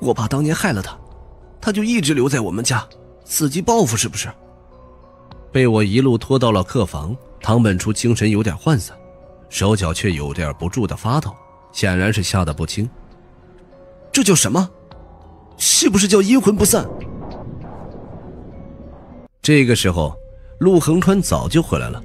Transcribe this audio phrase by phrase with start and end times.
[0.00, 0.96] 我爸当年害了他，
[1.60, 2.86] 他就一直留在我们家，
[3.26, 4.28] 伺机报复，是不是？
[5.50, 8.96] 被我一路拖到了客房，唐本初精神有点涣散，
[9.48, 11.34] 手脚却有点不住的发抖，
[11.72, 12.88] 显然是吓得不轻。
[14.12, 14.70] 这叫什么？
[15.56, 16.88] 是不是叫阴魂不散？
[19.42, 20.14] 这个时候，
[20.60, 22.00] 陆恒川早就回来了，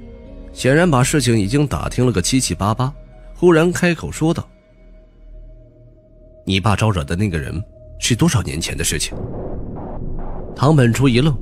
[0.52, 2.92] 显然把事情已经打听了个七七八八，
[3.36, 4.48] 忽然开口说道
[6.44, 7.62] ：“你爸招惹的那个人
[7.98, 9.16] 是多少年前的事情？”
[10.56, 11.36] 唐本初一愣，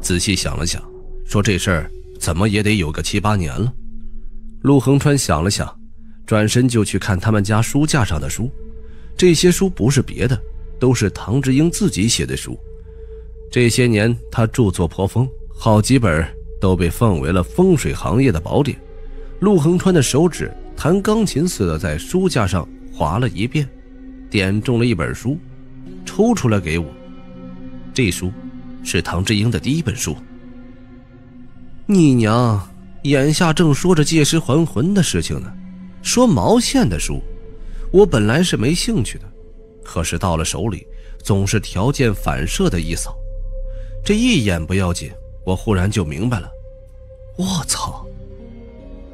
[0.00, 0.82] 仔细想了想。
[1.24, 3.72] 说这事儿怎么也得有个七八年了。
[4.62, 5.72] 陆恒川想了想，
[6.26, 8.50] 转身就去看他们家书架上的书。
[9.16, 10.40] 这些书不是别的，
[10.80, 12.58] 都是唐志英自己写的书。
[13.50, 16.26] 这些年他著作颇丰，好几本
[16.60, 18.78] 都被奉为了风水行业的宝典。
[19.40, 23.68] 陆恒川的手指弹钢琴似的在书架上划了一遍，
[24.30, 25.36] 点中了一本书，
[26.08, 26.86] 抽出来给我。
[27.92, 28.32] 这书
[28.82, 30.16] 是唐志英的第一本书。
[31.84, 32.66] 你娘，
[33.02, 35.52] 眼下正说着借尸还魂的事情呢，
[36.02, 37.20] 说毛线的书，
[37.92, 39.24] 我本来是没兴趣的，
[39.84, 40.86] 可是到了手里，
[41.22, 43.14] 总是条件反射的一扫，
[44.02, 45.10] 这一眼不要紧，
[45.44, 46.50] 我忽然就明白了，
[47.36, 48.06] 我操，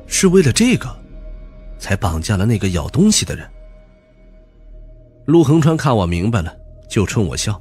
[0.06, 0.89] 是为了这个，
[1.78, 3.48] 才绑架了那个咬东西的人。
[5.27, 6.55] 陆恒川看我明白了，
[6.89, 7.61] 就冲我笑，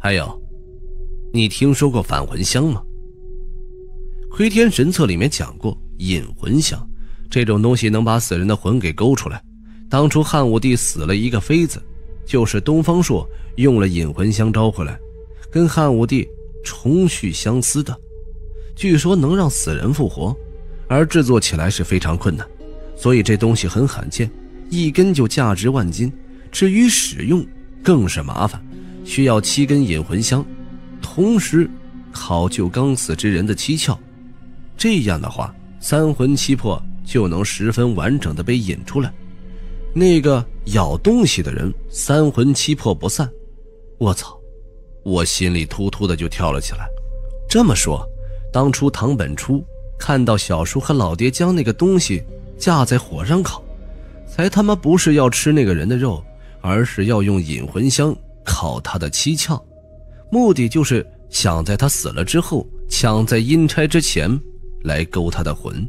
[0.00, 0.42] 还有，
[1.32, 2.82] 你听说过返魂香吗？
[4.36, 6.78] 《窥天神策》里面讲过引魂香，
[7.30, 9.42] 这种东西能把死人的魂给勾出来。
[9.88, 11.80] 当初汉武帝死了一个妃子，
[12.26, 13.24] 就是东方朔
[13.56, 14.98] 用了引魂香招回来，
[15.52, 16.26] 跟汉武帝
[16.64, 17.96] 重续相思的。
[18.74, 20.36] 据说能让死人复活，
[20.88, 22.44] 而制作起来是非常困难，
[22.96, 24.28] 所以这东西很罕见，
[24.68, 26.12] 一根就价值万金。
[26.50, 27.46] 至于使用，
[27.84, 28.60] 更是麻烦，
[29.04, 30.44] 需要七根引魂香，
[31.02, 31.70] 同时
[32.10, 33.96] 考究刚死之人的七窍。
[34.76, 39.12] 这样的话，三魂七魄就能十分完整的被引出来。
[39.94, 43.30] 那个咬东西的人，三魂七魄不散。
[43.98, 44.36] 我操！
[45.04, 46.88] 我心里突突的就跳了起来。
[47.46, 48.04] 这么说，
[48.50, 49.62] 当初唐本初
[49.98, 52.24] 看到小叔和老爹将那个东西
[52.58, 53.62] 架在火上烤，
[54.26, 56.24] 才他妈不是要吃那个人的肉，
[56.66, 59.62] 而是要用引魂香烤他的七窍，
[60.32, 64.40] 目的就是想在他死了之后，抢在阴差之前。
[64.82, 65.86] 来勾他的魂，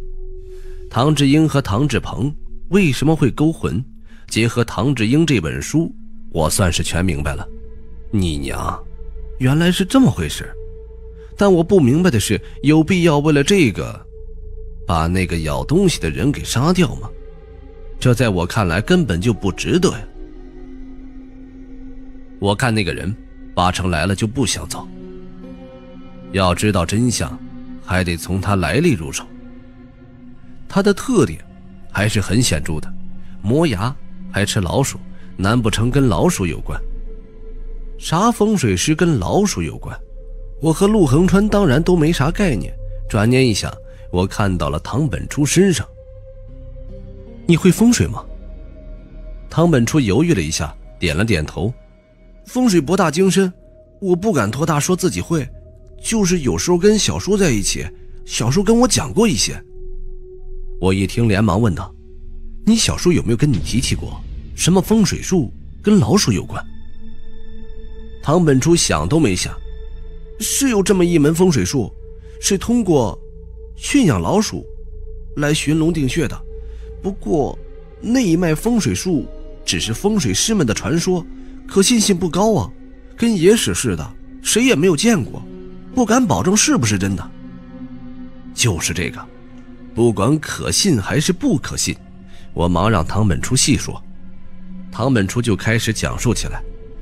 [0.90, 2.34] 唐志英和唐志鹏
[2.70, 3.84] 为什么会勾魂？
[4.28, 5.94] 结合唐志英这本书，
[6.32, 7.46] 我算是全明白了。
[8.10, 8.82] 你娘，
[9.40, 10.50] 原来是这么回事。
[11.38, 14.00] 但我不明白的是，有必要为了这个，
[14.88, 17.10] 把那个咬东西的人给杀掉吗？
[18.00, 20.08] 这在我看来根本就不值得呀。
[22.40, 23.16] 我看那个人，
[23.54, 24.88] 八成来了就不想走。
[26.32, 27.38] 要知道真相。
[27.88, 29.24] 还得从他来历入手。
[30.68, 31.40] 他的特点
[31.92, 32.92] 还是很显著的，
[33.44, 33.96] 磨牙，
[34.32, 34.98] 还吃老鼠，
[35.38, 36.82] 难不成跟老鼠有关？
[38.00, 39.96] 啥风水师跟老鼠有关？
[40.60, 42.74] 我和陆恒川当然都没啥概念。
[43.08, 43.72] 转念一想，
[44.12, 45.88] 我看到了唐本初身上。
[47.46, 48.26] 你会风水吗？
[49.48, 51.72] 唐本初犹豫了一下，点了点头。
[52.46, 53.52] 风水博大精深，
[54.00, 55.48] 我不敢托大说自己会。
[56.02, 57.86] 就是有时候跟小叔在一起，
[58.26, 59.60] 小叔跟我讲过一些。
[60.80, 61.94] 我一听，连忙问道
[62.66, 64.22] ：“你小叔有没有跟你提起过
[64.56, 65.52] 什么风水术
[65.82, 66.64] 跟老鼠有关？”
[68.22, 69.56] 唐本初想都没想，
[70.40, 71.92] 是有这么一门风水术，
[72.40, 73.18] 是通过
[73.76, 74.64] 驯养老鼠
[75.38, 76.40] 来寻龙定穴的。
[77.02, 77.58] 不过
[78.02, 79.26] 那一脉风水术
[79.66, 81.26] 只是风水师们的传说，
[81.68, 82.72] 可信性不高啊，
[83.18, 85.44] 跟野史似的，谁也没有见过。
[85.94, 87.32] 不敢保证是不是真的。
[88.54, 89.20] 就是这个，
[89.94, 91.96] 不管可信还是不可信，
[92.54, 94.02] 我忙让唐本初细说。
[94.92, 96.62] 唐本初就开始讲述起来，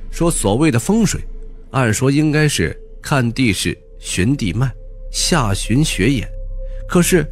[0.09, 1.21] 说所谓的风水，
[1.71, 4.71] 按说应该是看地势寻地脉，
[5.11, 6.27] 下寻穴眼。
[6.87, 7.23] 可是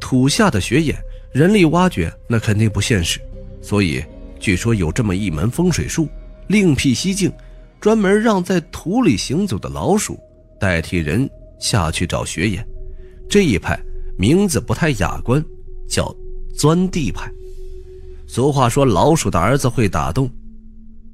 [0.00, 0.96] 土下的穴眼，
[1.32, 3.20] 人力挖掘那肯定不现实。
[3.62, 4.04] 所以
[4.40, 6.08] 据说有这么一门风水术，
[6.48, 7.32] 另辟蹊径，
[7.80, 10.18] 专门让在土里行走的老鼠。
[10.60, 11.28] 代替人
[11.60, 12.66] 下去找穴眼，
[13.28, 13.78] 这一派
[14.18, 15.44] 名字不太雅观，
[15.88, 16.12] 叫
[16.56, 17.30] 钻地派。
[18.26, 20.28] 俗话说，老鼠的儿子会打洞，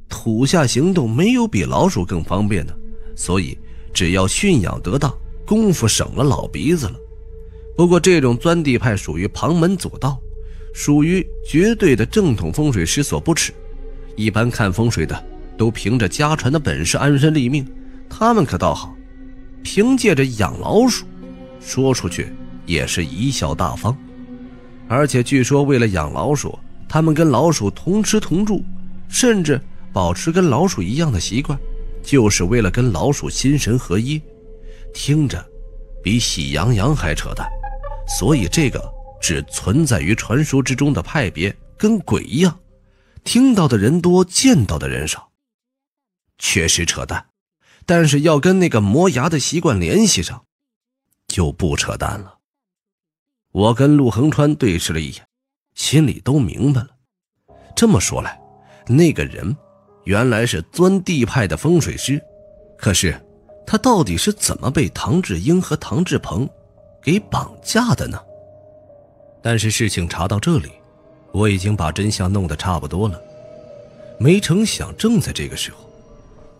[0.08, 2.74] 土下行动没有比老鼠更方便的，
[3.14, 3.58] 所以
[3.92, 5.12] 只要驯养得当，
[5.46, 6.94] 功夫省了老鼻子了。
[7.76, 10.18] 不过这种钻地派属于旁门左道，
[10.72, 13.52] 属于绝对的正统风水师所不耻，
[14.16, 15.24] 一般看风水的
[15.56, 17.66] 都凭着家传的本事安身立命，
[18.08, 18.94] 他们可倒好，
[19.62, 21.04] 凭借着养老鼠，
[21.60, 22.32] 说出去
[22.66, 23.96] 也是贻笑大方。
[24.88, 26.58] 而且据说为了养老鼠，
[26.88, 28.62] 他们跟老鼠同吃同住，
[29.08, 29.60] 甚至
[29.92, 31.58] 保持跟老鼠一样的习惯，
[32.02, 34.20] 就是为了跟老鼠心神合一。
[34.92, 35.44] 听着，
[36.02, 37.48] 比喜羊羊还扯淡。
[38.06, 38.82] 所以这个
[39.20, 42.56] 只存在于传说之中的派别，跟鬼一样，
[43.24, 45.32] 听到的人多，见到的人少。
[46.38, 47.26] 确实扯淡，
[47.86, 50.44] 但是要跟那个磨牙的习惯联系上，
[51.26, 52.38] 就不扯淡了。
[53.52, 55.26] 我跟陆恒川对视了一眼，
[55.74, 56.90] 心里都明白了。
[57.74, 58.40] 这么说来，
[58.86, 59.56] 那个人
[60.04, 62.20] 原来是钻地派的风水师，
[62.76, 63.18] 可是
[63.66, 66.48] 他到底是怎么被唐志英和唐志鹏
[67.00, 68.20] 给绑架的呢？
[69.40, 70.72] 但是事情查到这里，
[71.34, 73.20] 我已经把真相弄得差不多了。
[74.18, 75.78] 没成想，正在这个时候。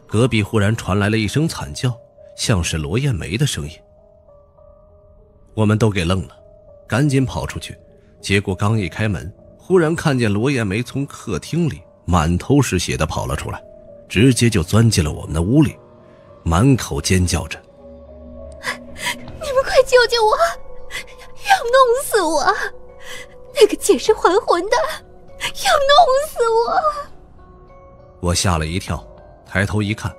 [0.09, 1.97] 隔壁忽然传来了一声惨叫，
[2.37, 3.71] 像是罗艳梅的声音。
[5.55, 6.37] 我们都给愣了，
[6.88, 7.79] 赶紧跑出去。
[8.21, 13.62] 结果刚一开门，忽然看见罗艳梅从客厅里满头是血的跑了出来，
[14.09, 15.77] 直接就钻进了我们的屋里，
[16.43, 17.56] 满口尖叫着
[18.82, 20.37] ：“你们快救救我！
[21.47, 21.75] 要弄
[22.05, 22.84] 死我！
[23.55, 24.77] 那个借尸还魂的
[25.41, 26.81] 要弄死我！”
[28.21, 29.06] 我吓了一跳。
[29.47, 30.12] 抬头一看，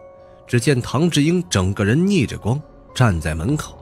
[0.47, 2.61] 只见唐志英整个人逆着光
[2.93, 3.77] 站在门口，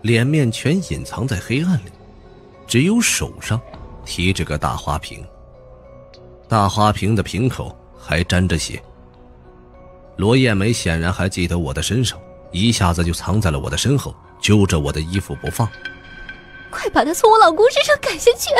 [0.00, 1.90] 脸面全隐藏在黑暗里，
[2.66, 3.60] 只有手上
[4.06, 5.22] 提着个大花瓶。
[6.48, 8.82] 大花瓶的瓶口还沾着血。
[10.16, 12.18] 罗艳梅显然还记得我的身手，
[12.52, 15.68] 一下子就藏在了我的身后，揪着我的衣服不放。
[16.70, 18.50] 快把他从我老公身上赶下去！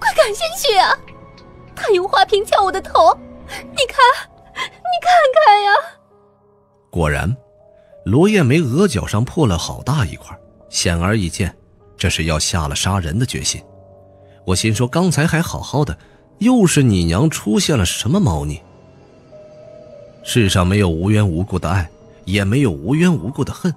[0.00, 0.96] 快赶下去啊！
[1.76, 3.16] 他用花瓶敲我的头，
[3.48, 3.98] 你看。
[4.56, 5.72] 你看看呀！
[6.88, 7.36] 果然，
[8.04, 11.54] 罗艳梅额角上破了好大一块，显而易见，
[11.96, 13.60] 这是要下了杀人的决心。
[14.46, 15.98] 我心说，刚才还好好的，
[16.38, 18.62] 又是你娘出现了什么猫腻？
[20.22, 21.90] 世上没有无缘无故的爱，
[22.24, 23.74] 也没有无缘无故的恨。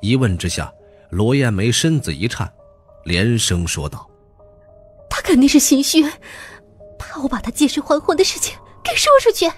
[0.00, 0.72] 一问之下，
[1.10, 2.52] 罗艳梅身子一颤，
[3.04, 4.08] 连声说道
[5.10, 6.04] ：“他肯定是心虚，
[6.98, 9.50] 怕我把他借尸还魂的事情给说出去。”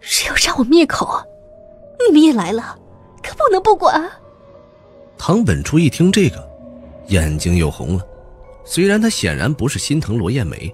[0.00, 1.20] 是要杀我灭口，
[2.06, 2.78] 你们也来了，
[3.22, 4.08] 可不能不管。
[5.18, 6.48] 唐本初一听这个，
[7.08, 8.06] 眼睛又红了。
[8.64, 10.72] 虽然他显然不是心疼罗艳梅。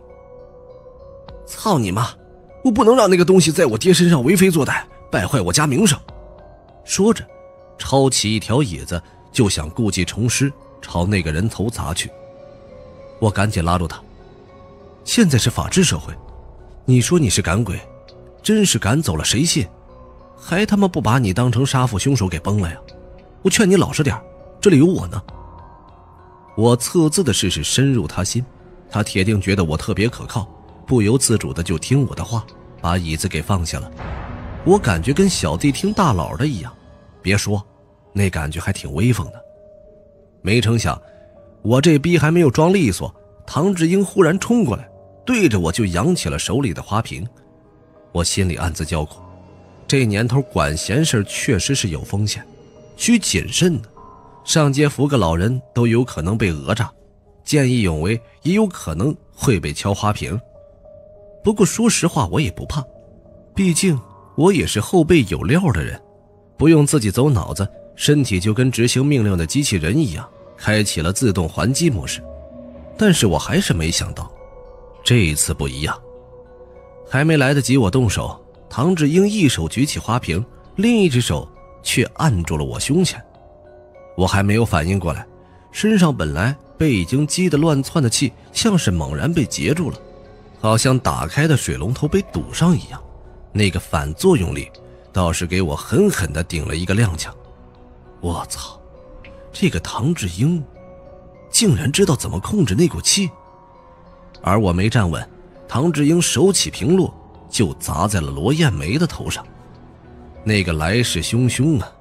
[1.47, 2.11] 操你妈！
[2.65, 5.99] 我不能让那个东西在我爹身上为非作歹，败坏我家名声。
[6.85, 7.25] 说着，
[7.79, 9.01] 抄起一条椅子
[9.31, 10.53] 就想故技重施，
[10.83, 12.11] 朝那个人头砸去。
[13.19, 14.03] 我赶紧拉住他。
[15.05, 16.13] 现在是法治社会，
[16.85, 17.81] 你说你是赶鬼？
[18.43, 19.67] 真是赶走了谁信？
[20.37, 22.77] 还他妈不把你当成杀父凶手给崩了呀！
[23.43, 24.21] 我劝你老实点
[24.61, 25.23] 这里有我呢。
[26.57, 28.45] 我测字的事是深入他心，
[28.91, 30.49] 他铁定觉得我特别可靠，
[30.87, 32.45] 不由自主的就听我的话，
[32.81, 33.91] 把椅子给放下了。
[34.65, 36.73] 我感觉跟小弟听大佬的一样，
[37.21, 37.65] 别说，
[38.13, 39.42] 那感觉还挺威风的。
[40.43, 41.01] 没成想，
[41.63, 43.15] 我这逼还没有装利索，
[43.47, 44.89] 唐志英忽然冲过来，
[45.25, 47.27] 对着我就扬起了手里的花瓶。
[48.13, 49.21] 我心里暗自叫苦，
[49.87, 52.47] 这年头管闲事确实是有风险，
[52.97, 53.89] 需谨慎的。
[54.45, 56.93] 上街扶个老人都有可能被讹诈，
[57.45, 60.39] 见义勇为也有可能会被敲花瓶。
[61.45, 62.85] 不过说实话，我也不怕，
[63.55, 63.99] 毕竟
[64.37, 66.01] 我也是后背有料的人，
[66.57, 67.67] 不用自己走脑子，
[68.05, 72.21] 身体就跟执行命令的机器人一样，开启了自动还击模式。
[72.99, 74.29] 但是我还是没想到，
[75.05, 75.97] 这一次不一样。
[77.09, 80.45] 还没来得及我动手，唐志英一手举起花瓶，
[80.75, 81.49] 另一只手
[81.81, 83.23] 却按住了我胸前。
[84.17, 85.25] 我还没有反应过来，
[85.71, 89.97] 身上本来被已经激得乱窜的气，像是猛然被截住了，
[90.59, 93.01] 好像打开的水龙头被堵上一样。
[93.53, 94.69] 那个反作用力
[95.13, 97.29] 倒是给我狠狠地顶了一个踉跄。
[98.23, 98.81] 我操，
[99.53, 100.63] 这个唐志英
[101.51, 103.29] 竟然知道怎么控制那股气，
[104.41, 105.29] 而我没站稳。
[105.67, 107.13] 唐志英手起平落，
[107.51, 109.45] 就砸在了罗艳梅的头上。
[110.45, 111.93] 那个来势汹汹啊！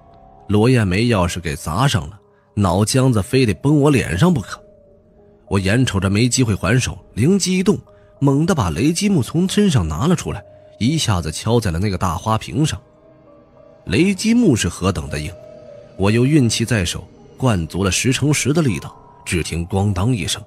[0.48, 2.20] 罗艳梅要是给砸上了，
[2.54, 4.62] 脑浆子非得崩我脸上不可。
[5.48, 7.80] 我眼瞅着没机会还手，灵机一动，
[8.20, 10.44] 猛地把雷击木从身上拿了出来，
[10.78, 12.80] 一下子敲在了那个大花瓶上。
[13.86, 15.34] 雷击木是何等的硬，
[16.02, 18.96] 我又运气在手，灌足了十成十的力道。
[19.24, 20.42] 只听“咣当”一声。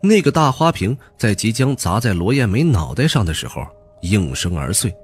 [0.00, 3.66] 那个大花瓶在即将砸在罗艳梅脑袋上的时候
[4.02, 4.94] 应声而碎，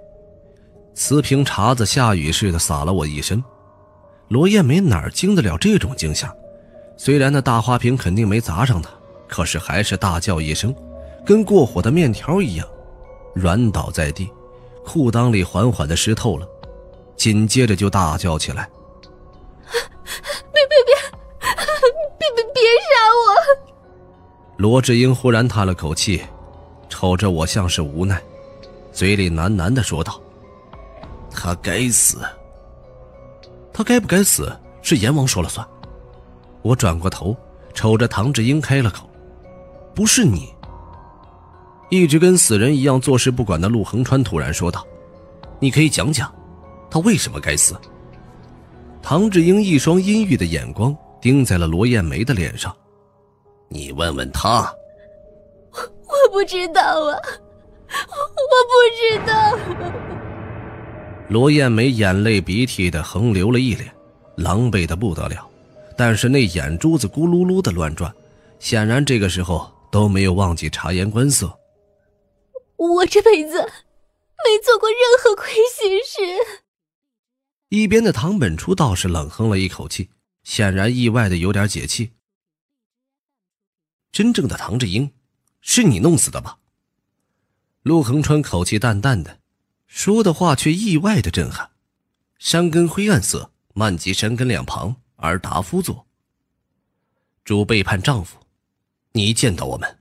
[0.95, 3.43] 瓷瓶碴子下雨似的洒了我一身。
[4.29, 6.33] 罗艳梅哪经得了这种惊吓？
[6.97, 8.89] 虽然那大花瓶肯定没砸上她，
[9.27, 10.73] 可是还是大叫一声，
[11.27, 12.65] 跟过火的面条一样，
[13.35, 14.31] 软倒在地，
[14.85, 16.47] 裤裆里缓缓的湿透了。
[17.17, 18.69] 紧接着就大叫起来
[20.53, 20.95] ：“别别别，
[22.19, 23.67] 别别别杀我！”
[24.57, 26.23] 罗志英忽然叹了口气，
[26.89, 28.21] 瞅着我像是无奈，
[28.93, 30.21] 嘴里喃喃的说道
[31.31, 32.19] ：“他该死。
[33.73, 35.67] 他该不该死是阎王说了算。”
[36.63, 37.37] 我转过头，
[37.73, 39.09] 瞅着唐志英开了口
[39.95, 40.53] ：“不是你。”
[41.89, 44.85] 一直跟死人一样坐视不管的陆恒川突然说道
[45.61, 46.31] ：“你可以讲讲。”
[46.91, 47.77] 他为什么该死？
[49.09, 52.77] 唐志英一双阴郁的眼光盯在了罗艳梅的脸上。
[53.71, 54.71] 你问问他。
[55.73, 57.17] 我我不知道啊，
[57.89, 59.59] 我不知道。
[61.27, 63.91] 罗艳梅眼泪鼻涕的横流了一脸，
[64.37, 65.49] 狼狈的不得了，
[65.97, 68.15] 但是那眼珠子咕噜噜的乱转，
[68.59, 71.51] 显然这个时候都没有忘记察言观色。
[72.77, 76.68] 我这辈子没做过任何亏心事。
[77.71, 80.09] 一边的唐本初倒是冷哼了一口气，
[80.43, 82.13] 显然意外的有点解气。
[84.11, 85.13] 真正的唐志英，
[85.61, 86.61] 是你弄死的吧？
[87.83, 89.41] 陆恒川口气淡淡的，
[89.87, 91.71] 说的话却意外的震撼。
[92.39, 96.07] 山根灰暗色，漫及山根两旁，而达夫座。
[97.45, 98.39] 主背叛丈夫，
[99.13, 99.99] 你一见到我们，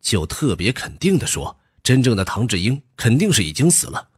[0.00, 4.08] 就特别肯定的说，真正的唐志英肯定是已经死了，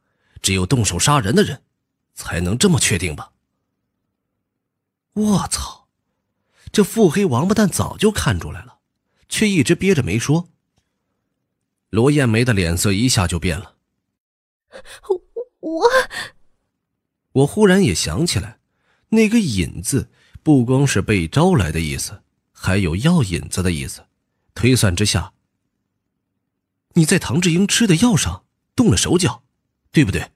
[0.41, 1.61] 只有动手杀人的人。
[2.15, 3.33] 才能这么确定吧？
[5.15, 5.89] 我操！
[6.71, 8.79] 这腹黑王八蛋早就看出来了，
[9.29, 10.49] 却一直憋着没说。
[11.91, 13.77] 罗艳梅的脸色一下就变了。
[15.61, 15.85] 我……
[17.33, 18.59] 我忽然也想起来，
[19.11, 20.11] 那个“引”字
[20.43, 24.07] 不光是被招来的意思，还有药引子的意思。
[24.55, 25.33] 推算之下，
[26.95, 29.45] 你在唐志英吃的药上动了手脚，
[29.91, 30.33] 对不对？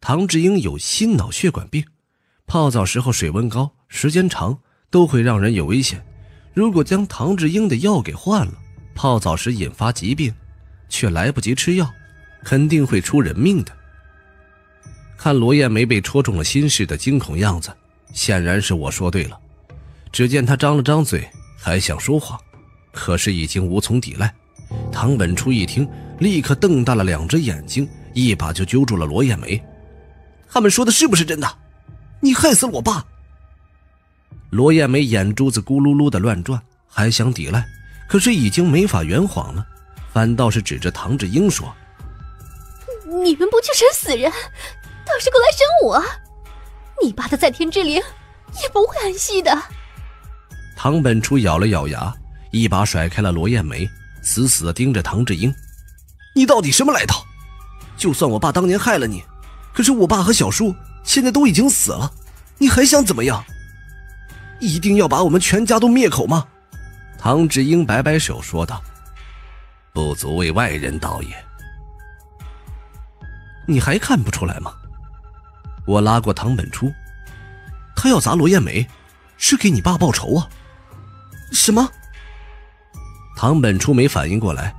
[0.00, 1.84] 唐志英有心脑血管病，
[2.46, 4.58] 泡澡时候水温高，时间长
[4.90, 6.02] 都会让人有危险。
[6.54, 8.54] 如果将唐志英的药给换了，
[8.94, 10.32] 泡澡时引发疾病，
[10.88, 11.90] 却来不及吃药，
[12.42, 13.72] 肯定会出人命的。
[15.16, 17.70] 看罗艳梅被戳中了心事的惊恐样子，
[18.14, 19.38] 显然是我说对了。
[20.10, 21.28] 只见她张了张嘴，
[21.58, 22.40] 还想说话，
[22.92, 24.32] 可是已经无从抵赖。
[24.90, 25.86] 唐本初一听，
[26.20, 29.62] 立刻瞪大了两只眼睛，一把就揪住了罗艳梅。
[30.50, 31.58] 他们说的是不是真的？
[32.20, 33.04] 你害死了我爸。
[34.50, 37.64] 罗艳梅眼珠子咕噜噜的乱转，还想抵赖，
[38.08, 39.64] 可是已经没法圆谎了，
[40.12, 41.72] 反倒是指着唐志英说
[43.22, 46.02] ：“你们不去审死人，倒是过来审我。
[47.02, 48.02] 你爸的在天之灵
[48.62, 49.56] 也不会安息的。”
[50.74, 52.12] 唐本初咬了咬牙，
[52.50, 53.88] 一把甩开了罗艳梅，
[54.22, 55.54] 死死的盯着唐志英
[56.34, 57.22] ：“你到底什么来头？
[57.96, 59.22] 就算我爸当年害了你。”
[59.78, 62.12] 可是我爸和小叔现在都已经死了，
[62.58, 63.44] 你还想怎么样？
[64.58, 66.44] 一定要把我们全家都灭口吗？
[67.16, 68.82] 唐志英摆摆手说道
[69.94, 71.28] ：“不足为外人道也。”
[73.68, 74.72] 你还看不出来吗？
[75.86, 76.92] 我拉过唐本初，
[77.94, 78.84] 他要砸罗艳梅，
[79.36, 80.48] 是给你爸报仇啊？
[81.52, 81.88] 什么？
[83.36, 84.74] 唐本初没反应过来，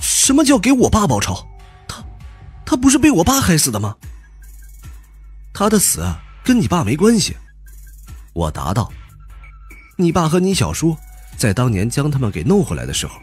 [0.00, 1.44] 什么叫给我爸报仇？
[1.88, 2.04] 他，
[2.64, 3.96] 他不是被我爸害死的吗？
[5.52, 6.04] 他的死
[6.44, 7.36] 跟你爸没关系，
[8.32, 8.90] 我答道
[9.98, 10.96] ：“你爸和你小叔
[11.36, 13.18] 在当年将他们给弄回来的时候，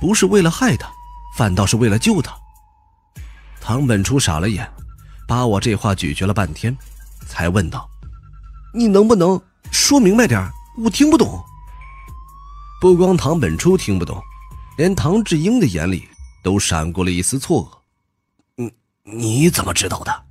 [0.00, 0.88] 不是为了害他，
[1.36, 2.34] 反倒是为了救他。”
[3.60, 4.70] 唐本初傻了眼，
[5.26, 6.76] 把我这话咀嚼了半天，
[7.26, 7.88] 才问道
[8.72, 9.40] ：“你能不能
[9.70, 10.48] 说明白点？
[10.78, 11.42] 我听不懂。”
[12.80, 14.22] 不光唐本初听不懂，
[14.76, 16.06] 连唐志英的眼里
[16.42, 17.82] 都闪过了一丝错
[18.56, 18.72] 愕：“你
[19.04, 20.24] 你怎么知道的？”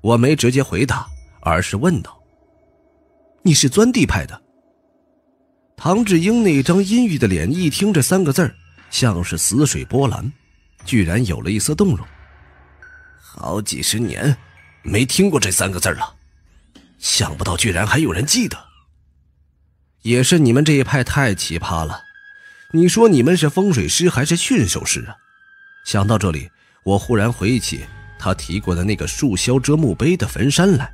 [0.00, 1.06] 我没直接回答，
[1.40, 2.22] 而是问道
[3.42, 4.42] ：“你是钻地派的？”
[5.76, 8.52] 唐志英那张阴郁的脸一听这三个字
[8.90, 10.32] 像是死水波澜，
[10.84, 12.06] 居然有了一丝动容。
[13.20, 14.36] 好几十年
[14.82, 16.16] 没听过这三个字了，
[16.98, 18.56] 想不到居然还有人记得。
[20.02, 22.00] 也是你们这一派太奇葩了，
[22.72, 25.16] 你说你们是风水师还是驯兽师啊？
[25.84, 26.50] 想到这里，
[26.84, 27.84] 我忽然回忆起。
[28.18, 30.90] 他提过的那个树梢遮墓碑的坟山来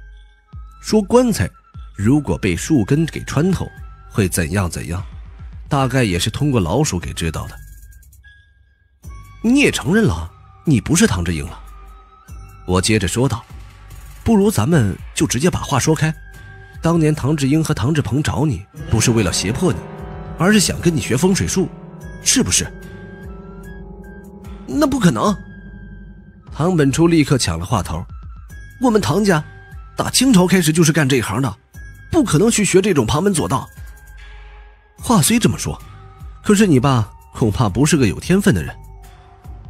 [0.83, 1.49] 说，棺材
[1.97, 3.67] 如果被树根给穿透，
[4.11, 5.03] 会怎样怎样？
[5.69, 7.57] 大概也是通过老鼠给知道的。
[9.43, 10.31] 你也承认了，
[10.65, 11.59] 你不是唐志英了？
[12.67, 13.45] 我接着说道
[14.23, 16.15] ：“不如咱们就直接把话说开。
[16.81, 19.79] 当年唐志英和唐志鹏找你，不是为了胁迫你，
[20.39, 21.69] 而是想跟你学风水术，
[22.23, 22.71] 是不是？”
[24.67, 25.35] 那不可能！
[26.55, 28.05] 唐本初立刻抢了话头
[28.81, 29.45] ：“我们唐家，
[29.97, 31.59] 打清朝开始就是干这一行的，
[32.13, 33.69] 不可能去学这种旁门左道。”
[34.97, 35.77] 话虽这么说，
[36.45, 38.75] 可是你爸恐怕不是个有天分的人。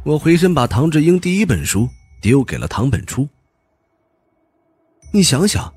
[0.03, 1.89] 我回身把唐志英第一本书。
[2.21, 3.29] 丢给了唐本初。
[5.11, 5.71] 你想想，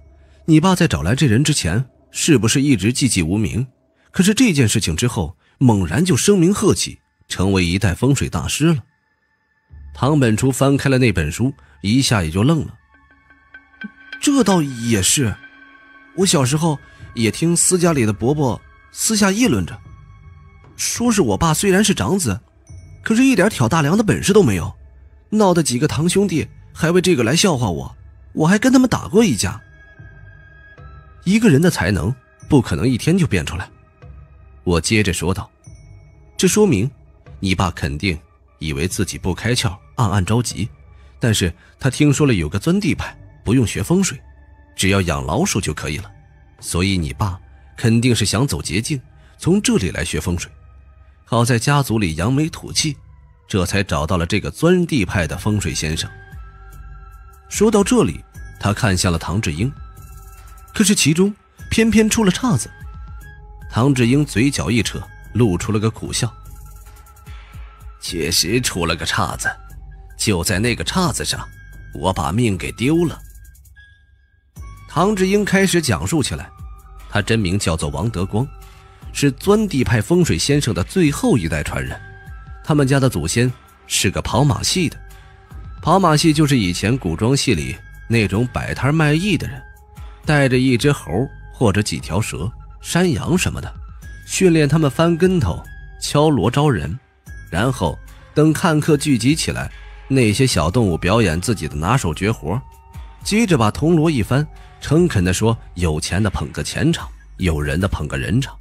[0.47, 3.67] 你爸在找来这人之前，是不是一直寂寂无名？
[4.11, 8.83] 可是这件事情之后，猛然就声名鹤起，成为一代风水大师了。
[10.01, 12.73] 唐本初翻开了那本书，一下也就愣了。
[14.21, 15.35] 这倒也是，
[16.15, 16.79] 我小时候
[17.15, 18.63] 也听私家里的伯伯
[18.93, 19.77] 私下议论着，
[20.77, 22.39] 说是我爸虽然是长子，
[23.03, 24.73] 可是一点挑大梁的本事都没有。
[25.31, 27.97] 闹得几个堂兄弟还为这个来笑话我，
[28.35, 29.61] 我还跟他们打过一架。
[31.25, 32.15] 一个人的才能
[32.49, 33.69] 不可能一天就变出来，
[34.63, 35.51] 我接着说道
[36.39, 36.89] ：“这说明
[37.41, 38.17] 你爸肯定
[38.61, 40.69] 以为自己不开窍，暗暗着急。
[41.21, 43.15] 但是他听说了有个钻地派，
[43.45, 44.19] 不用学风水，
[44.75, 46.11] 只要养老鼠就可以了。
[46.61, 47.39] 所以你爸
[47.77, 48.99] 肯定是想走捷径，
[49.37, 50.51] 从这里来学风水。
[51.25, 52.97] 好在家族里扬眉吐气。”
[53.49, 56.07] 这才找到了这个钻地派的风水先生。
[57.49, 58.23] 说到这里，
[58.61, 59.73] 他看向了唐志英，
[60.75, 61.35] 可是其中
[61.71, 62.71] 偏偏出了岔子。
[63.71, 65.01] 唐志英嘴角一扯，
[65.33, 66.31] 露出了个苦笑。
[68.03, 69.49] 确实出了个岔子，
[70.29, 71.49] 就在那个岔子上，
[71.95, 73.19] 我把命给丢了。
[74.87, 76.51] 唐志英开始讲述起来，
[77.09, 78.47] 他真名叫做王德光，
[79.15, 81.99] 是钻地派风水先生的最后一代传人。
[82.63, 83.51] 他们家的祖先
[83.87, 84.99] 是个跑马戏的，
[85.81, 87.75] 跑马戏就是以前古装戏里
[88.07, 89.63] 那种摆摊卖艺的人，
[90.27, 92.53] 带着一只猴或者几条蛇、
[92.83, 93.75] 山羊什么的，
[94.27, 95.65] 训练他们翻跟头、
[96.03, 96.99] 敲锣招人，
[97.51, 97.99] 然后
[98.35, 99.73] 等看客聚集起来，
[100.09, 102.61] 那些小动物表演自己的拿手绝活，
[103.23, 104.47] 接着把铜锣一翻，
[104.81, 108.57] 诚恳地说：“有钱的捧个钱场，有人的捧个人场。”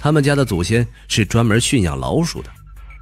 [0.00, 2.50] 他们家的祖先是专门驯养老鼠的。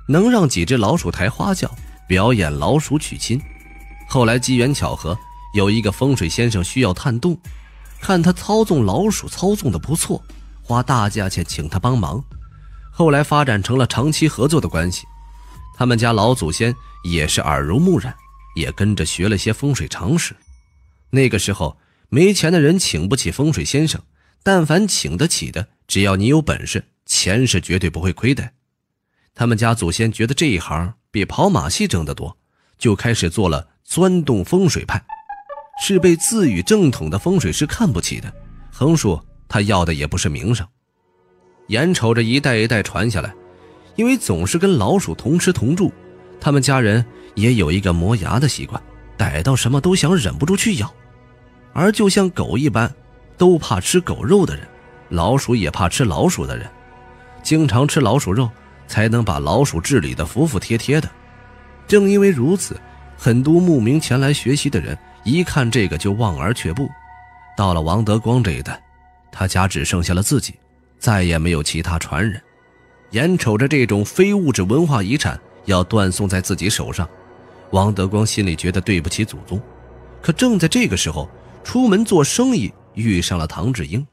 [0.09, 1.69] 能让几只老鼠抬花轿，
[2.07, 3.40] 表演老鼠娶亲。
[4.09, 5.19] 后来机缘巧合，
[5.53, 7.37] 有一个风水先生需要探洞，
[8.01, 10.23] 看他操纵老鼠操纵的不错，
[10.62, 12.23] 花大价钱请他帮忙。
[12.92, 15.05] 后来发展成了长期合作的关系。
[15.77, 16.73] 他们家老祖先
[17.11, 18.14] 也是耳濡目染，
[18.55, 20.35] 也跟着学了些风水常识。
[21.11, 24.03] 那个时候没钱的人请不起风水先生，
[24.42, 28.51] 但凡请得起的，只要你有本事，钱是绝对不会亏的。
[29.35, 32.37] 他们家祖先觉得这一行比跑马戏挣得多，
[32.79, 35.05] 就开始做了钻洞风水派，
[35.83, 38.33] 是被自诩正统的风水师看不起的。
[38.73, 40.66] 横竖他要的也不是名声，
[41.69, 43.35] 眼瞅着一代一代传下来，
[43.95, 45.92] 因为总是跟老鼠同吃同住，
[46.40, 48.81] 他们家人也有一个磨牙的习惯，
[49.16, 50.92] 逮到什么都想忍不住去咬。
[51.72, 52.92] 而就像狗一般，
[53.37, 54.66] 都怕吃狗肉的人，
[55.09, 56.68] 老鼠也怕吃老鼠的人，
[57.42, 58.51] 经常吃老鼠肉。
[58.88, 61.11] 才能把老鼠治理的服服帖帖的。
[61.88, 62.81] 正因为如此，
[63.16, 66.88] 很多慕名前来学习的人一看这个就望而却步。
[67.57, 68.81] 到了王德光这一代，
[69.33, 70.55] 他家只剩下了自己，
[71.01, 72.40] 再也没有其他传人。
[73.11, 77.09] 眼瞅着这种非物质文化遗产要断送在自己手上，
[77.70, 79.61] 王德光心里觉得对不起祖宗。
[80.22, 81.29] 可正在这个时候，
[81.62, 84.05] 出门做生意遇上了唐志英，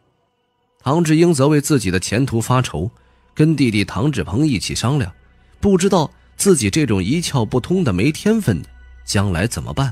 [0.84, 2.92] 唐志英则为自己的前途发愁。
[3.36, 5.12] 跟弟弟唐志鹏一起商量，
[5.60, 8.70] 不知道自己这种一窍不通的、没天分的，
[9.04, 9.92] 将来怎么办？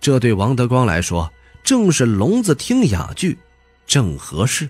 [0.00, 3.38] 这对王德光来说，正是聋子听哑剧，
[3.86, 4.68] 正合适。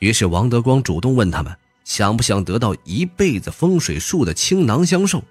[0.00, 5.24] 于是王德光主动问他们，想不想得到一辈子风水术的倾囊相授？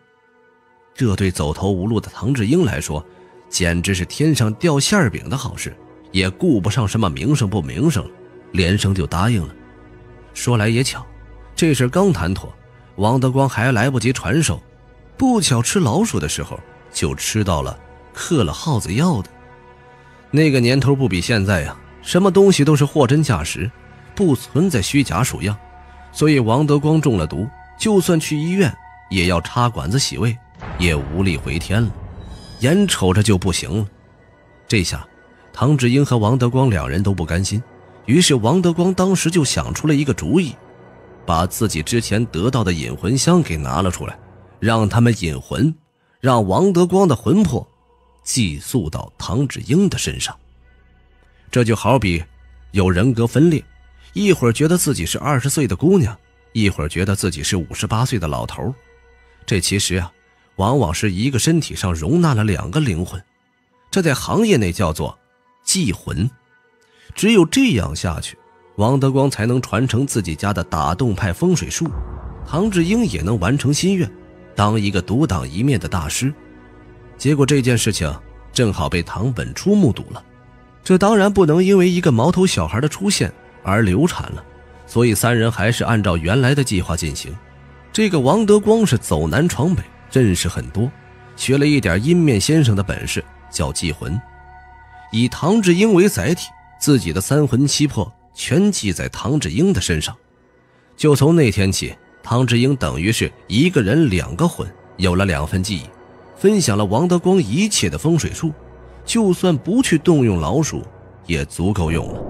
[0.95, 3.03] 这对走投无路的唐志英来说，
[3.49, 5.75] 简直是天上掉馅饼的好事，
[6.11, 8.11] 也顾不上什么名声不名声了，
[8.51, 9.53] 连声就答应了。
[10.33, 11.05] 说来也巧。
[11.55, 12.51] 这事刚谈妥，
[12.95, 14.59] 王德光还来不及传授，
[15.15, 16.59] 不巧吃老鼠的时候
[16.91, 17.79] 就吃到了
[18.11, 19.29] 嗑了耗子药的。
[20.31, 23.69] 那个年头不比现在呀，什么东西都是货真价实，
[24.15, 25.55] 不存在虚假鼠样，
[26.11, 28.75] 所以王德光中了毒，就算去医院
[29.11, 30.35] 也要插管子洗胃，
[30.79, 31.93] 也无力回天了，
[32.59, 33.87] 眼瞅着就不行了。
[34.67, 35.07] 这下，
[35.51, 37.61] 唐志英和王德光两人都不甘心，
[38.05, 40.55] 于是王德光当时就想出了一个主意。
[41.25, 44.19] 把自己之前得到的引魂香给拿了出来，
[44.59, 45.73] 让他们引魂，
[46.19, 47.65] 让王德光的魂魄
[48.23, 50.37] 寄宿到唐志英的身上。
[51.49, 52.21] 这就好比
[52.71, 53.63] 有人格分裂，
[54.11, 56.13] 一会儿觉得自己是二十岁的姑娘，
[56.51, 58.75] 一会儿觉得自己是五十八岁的老头。
[59.45, 60.11] 这其实啊，
[60.57, 63.21] 往往是一个身体上容纳了两个灵魂，
[63.89, 65.17] 这在行业内叫做
[65.63, 66.29] 祭魂。
[67.15, 68.37] 只有这样下去，
[68.75, 71.87] 王德光才能传承自己家的打洞派风水术，
[72.47, 74.09] 唐志英也能完成心愿，
[74.55, 76.33] 当一个独当一面的大师。
[77.17, 78.13] 结果这件事情
[78.51, 80.23] 正好被唐本初目睹了。
[80.83, 83.31] 这当然不能因为一个毛头小孩的出现
[83.63, 84.43] 而流产了，
[84.85, 87.33] 所以三人还是按照原来的计划进行。
[87.93, 89.81] 这个王德光是走南闯北，
[90.21, 90.91] 认识很多，
[91.35, 94.19] 学了一点阴面先生的本事，叫祭魂，
[95.11, 96.47] 以唐志英为载体，
[96.79, 100.15] 自己的三魂七魄全记在唐志英的身上。
[100.95, 105.83] 就从那天起，唐志英等于是一个人两个魂，有了两份记忆，
[106.35, 108.51] 分享了王德光一切的风水术。
[109.05, 110.81] 就算不去动用老鼠，
[111.25, 112.21] 也足够用了。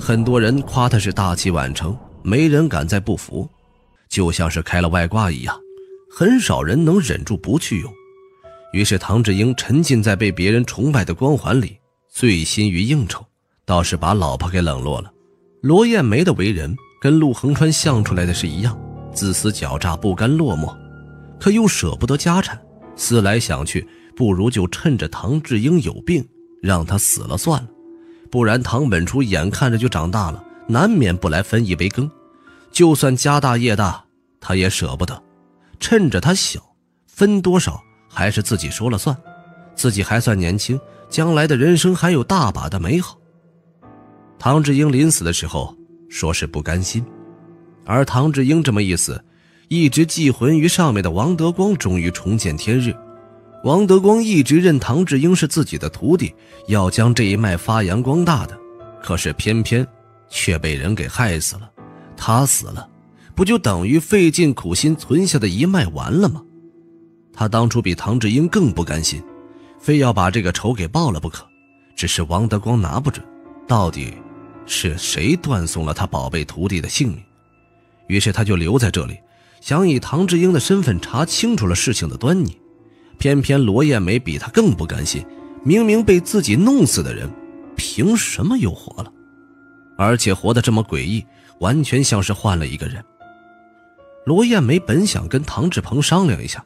[0.00, 3.46] 很多人夸他是大器晚成，没人敢再不服，
[4.08, 5.54] 就像是开了外挂一样，
[6.16, 7.92] 很少人能忍住不去用。
[8.72, 11.76] 于是唐志英沉浸在被别人崇拜的光环里，
[12.08, 13.24] 醉心于应酬，
[13.64, 15.12] 倒是把老婆给冷落了。
[15.60, 18.78] 罗艳梅的为人跟陆恒川像出来的是一样，
[19.12, 20.72] 自私狡诈，不甘落寞，
[21.40, 22.60] 可又舍不得家产，
[22.94, 23.84] 思来想去。
[24.16, 26.24] 不如就趁着唐志英有病，
[26.62, 27.68] 让他死了算了，
[28.30, 32.08] 不然唐本初眼看着就长大了，难免不来分一杯羹。
[32.70, 34.04] 就算家大业大，
[34.40, 35.20] 他也舍不得。
[35.78, 36.60] 趁着他小，
[37.06, 39.16] 分多少还是自己说了算。
[39.74, 43.18] 自己还算年轻，将来的人生还有大把的美好。
[44.38, 45.76] 唐志英临死的时候
[46.08, 47.04] 说是不甘心，
[47.84, 49.22] 而唐志英这么一死，
[49.68, 52.94] 一直寄魂于上面的王德光终于重见天日。
[53.64, 56.34] 王德光一直认唐志英是自己的徒弟，
[56.68, 58.56] 要将这一脉发扬光大的，
[59.02, 59.86] 可是偏偏
[60.28, 61.68] 却被人给害死了。
[62.16, 62.88] 他死了，
[63.34, 66.42] 不就等于费尽苦心存下的一脉完了吗？
[67.32, 69.20] 他当初比唐志英更不甘心，
[69.78, 71.44] 非要把这个仇给报了不可。
[71.96, 73.24] 只是王德光拿不准，
[73.66, 74.14] 到底
[74.66, 77.22] 是谁断送了他宝贝徒弟的性命？
[78.06, 79.18] 于是他就留在这里，
[79.60, 82.56] 想以唐志英的身份查清楚了事情的端倪。
[83.18, 85.24] 偏偏罗艳梅比他更不甘心，
[85.62, 87.30] 明明被自己弄死的人，
[87.76, 89.12] 凭什么又活了？
[89.96, 91.24] 而且活得这么诡异，
[91.60, 93.02] 完全像是换了一个人。
[94.24, 96.64] 罗艳梅本想跟唐志鹏商量一下，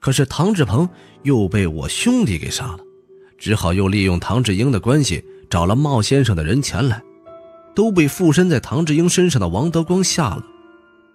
[0.00, 0.88] 可是唐志鹏
[1.22, 2.78] 又被我兄弟给杀了，
[3.38, 7.02] 只好又利用唐志英的关系找了茂先生的人前来，
[7.74, 10.42] 都被附身在唐志英身上的王德光吓了。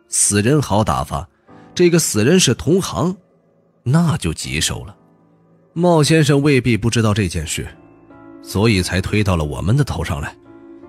[0.08, 1.28] 死人好打发，
[1.74, 3.16] 这个死人是同行。
[3.84, 4.96] 那就棘手了，
[5.74, 7.68] 茂先生未必不知道这件事，
[8.44, 10.36] 所以才推到了我们的头上来。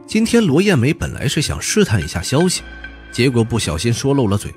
[0.07, 2.63] 今天罗艳梅本来是想试探一下消息，
[3.13, 4.53] 结果不小心说漏了嘴。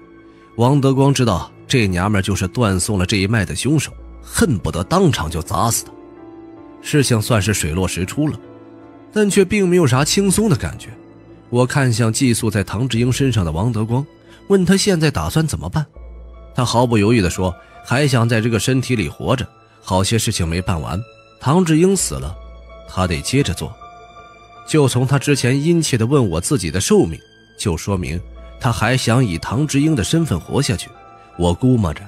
[0.55, 5.91] 王德光知道这娘们就是断送了这一脉的凶手，恨不得当场就砸死她。
[6.81, 8.39] 事情算是水落石出了，
[9.11, 10.89] 但却并没有啥轻松的感觉。
[11.49, 14.05] 我看向寄宿在唐志英身上的王德光，
[14.47, 15.85] 问他现在打算怎么办。
[16.55, 17.53] 他毫不犹豫地说。
[17.85, 19.45] 还想在这个身体里活着，
[19.81, 20.97] 好些事情没办完。
[21.37, 22.33] 唐志英死了，
[22.87, 23.75] 他得接着做。
[24.65, 27.19] 就从他之前殷切地问我自己的寿命，
[27.59, 28.17] 就说明
[28.63, 30.89] 他还想以唐志英的身份活下去。
[31.37, 32.01] 我估摸着，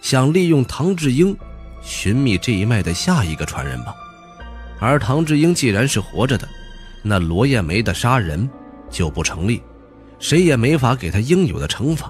[0.00, 1.36] 想利用唐志英
[1.82, 3.92] 寻觅这一脉的下一个传人吧。
[4.78, 6.48] 而唐志英既然是活着的，
[7.02, 8.48] 那罗艳梅的杀人
[8.88, 9.60] 就不成立，
[10.20, 12.08] 谁也没法给他应有的惩罚。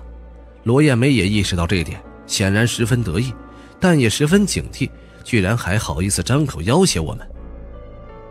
[0.65, 1.99] 罗艳梅也意识到这一点。
[2.27, 3.33] 显然十分得意，
[3.81, 4.91] 但也十分警惕，
[5.25, 7.27] 居然还好意思张口要挟我们。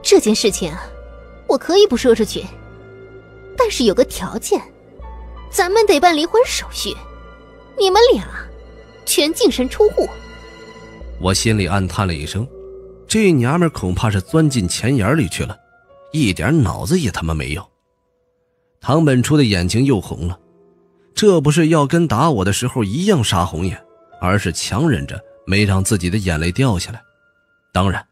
[0.03, 0.71] 这件事情，
[1.47, 2.43] 我可以不说出去，
[3.57, 4.61] 但是有个条件，
[5.55, 6.93] 咱们得办离婚手续，
[7.79, 8.25] 你们俩
[9.05, 10.05] 全净身出户。
[11.17, 12.45] 我心里暗叹了一声，
[13.07, 15.57] 这娘们恐怕是钻进钱眼里去了，
[16.11, 17.65] 一点脑子也他妈没有。
[18.81, 20.37] 唐本初的眼睛又红了，
[21.13, 23.81] 这不是要跟打我的时候一样杀红眼？
[24.19, 27.01] 而是强忍着没让自己的眼泪掉下来。
[27.71, 28.05] 当然，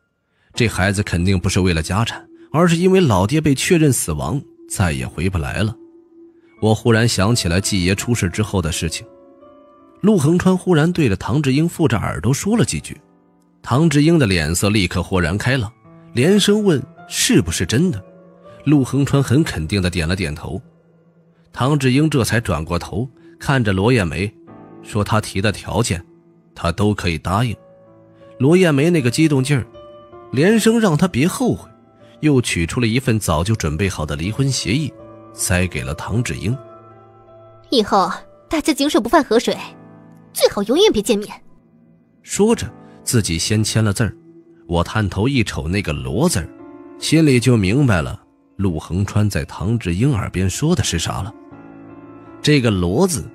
[0.53, 5.75] 这孩子肯定不是为了家产，而是因为老爹被确认死亡，再也回不来了。
[6.63, 9.06] 我忽然想起来季爷出事之后的事情。
[9.99, 12.95] 陆恒川忽然对着唐志英附着耳朵说了几句，
[13.62, 15.69] 唐志英的脸色立刻豁然开朗，
[16.13, 18.02] 连声问：“是不是真的？”
[18.63, 20.62] 陆恒川很肯定的点了点头。
[21.52, 24.34] 唐志英这才转过头看着罗艳梅。
[24.84, 26.02] 说他提的条件，
[26.56, 27.54] 他都可以答应。
[28.39, 29.67] 罗艳梅那个激动劲儿，
[30.32, 31.69] 连声让他别后悔，
[32.21, 34.93] 又取出了一份早就准备好的离婚协议，
[35.34, 36.56] 塞给了唐志英。
[37.69, 38.12] 以后
[38.50, 39.58] 大家井水不犯河水，
[40.32, 41.30] 最好永远别见面。
[42.22, 42.72] 说着，
[43.04, 44.15] 自己先签了字儿。
[44.67, 46.48] 我探头一瞅那个“罗”字儿，
[46.98, 48.17] 心里就明白了，
[48.56, 51.34] 陆恒川在唐志英耳边说的是啥了。
[52.41, 53.30] 这个“罗”字，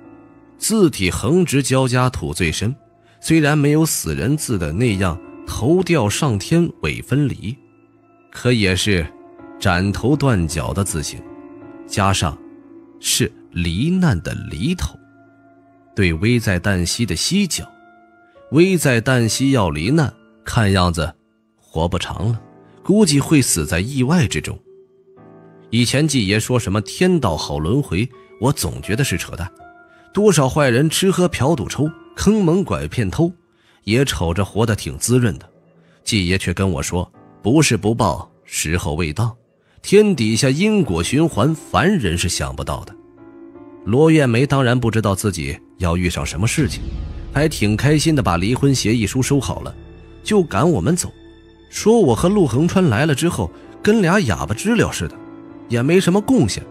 [0.56, 2.74] 字体横直交加，土最深，
[3.20, 7.56] 虽然没有死人字的那样头吊上天尾分离，
[8.32, 9.06] 可也是
[9.60, 11.20] 斩头断脚的字形，
[11.88, 12.38] 加上
[13.00, 14.96] 是罹难的“犁”头，
[15.96, 17.66] 对危在旦夕的“夕”角，
[18.52, 20.12] 危在旦夕要罹难，
[20.44, 21.12] 看样子。
[21.56, 22.40] 活不长了，
[22.82, 24.58] 估计会死在意外之中。
[25.70, 28.08] 以前季爷说什么天道好轮回，
[28.40, 29.50] 我总觉得是扯淡。
[30.12, 33.30] 多少坏人吃喝嫖赌抽，坑蒙拐骗偷，
[33.84, 35.48] 也瞅着活得挺滋润的。
[36.04, 37.10] 季爷却跟我说，
[37.42, 39.36] 不是不报，时候未到。
[39.82, 42.94] 天底下因果循环，凡人是想不到的。
[43.84, 46.82] 罗艳梅当然不知道自己要遇上什么事情，
[47.32, 49.74] 还挺开心的，把离婚协议书收好了，
[50.22, 51.10] 就赶我们走。
[51.70, 53.50] 说我和陆恒川来了之后，
[53.82, 55.14] 跟俩哑巴知了似的，
[55.68, 56.62] 也没什么贡献，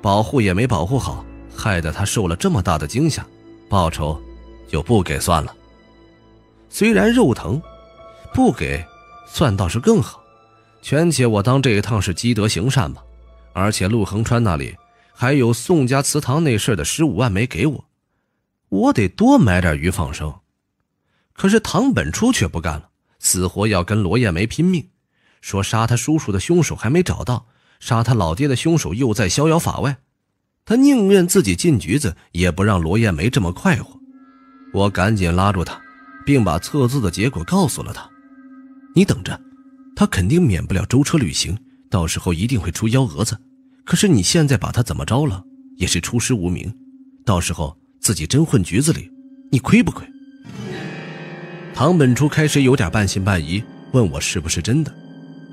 [0.00, 3.24] 保护也没保护好，害得他受了这么大的惊吓，
[3.68, 4.20] 报酬
[4.68, 5.54] 就不给算了。
[6.68, 7.60] 虽然肉疼，
[8.34, 8.84] 不给
[9.28, 10.20] 算倒是更好，
[10.86, 13.02] 全且我当这一趟是积德行善吧。
[13.52, 14.76] 而且陆恒川那里
[15.12, 17.84] 还有宋家祠堂那事的十五万没给我，
[18.68, 20.32] 我得多买点鱼放生。
[21.32, 22.90] 可是唐本初却不干了。
[23.18, 24.88] 死活要跟罗艳梅拼命，
[25.40, 27.48] 说杀他叔叔的凶手还没找到，
[27.80, 29.96] 杀他老爹的凶手又在逍遥法外，
[30.64, 33.98] 他宁愿自己进局子，也不让罗艳梅这么快活。
[34.72, 35.80] 我赶紧拉住他，
[36.24, 38.08] 并把测字的结果告诉了他
[38.94, 39.40] ：“你等着，
[39.96, 41.58] 他肯定免不了舟车旅行，
[41.90, 43.36] 到时候一定会出幺蛾子。
[43.84, 45.42] 可是你现在把他怎么着了，
[45.76, 46.72] 也是出师无名，
[47.24, 49.10] 到时候自己真混局子里，
[49.50, 50.06] 你亏不亏？”
[51.74, 54.94] 唐本初开始有点半信半疑，问我是不是真的。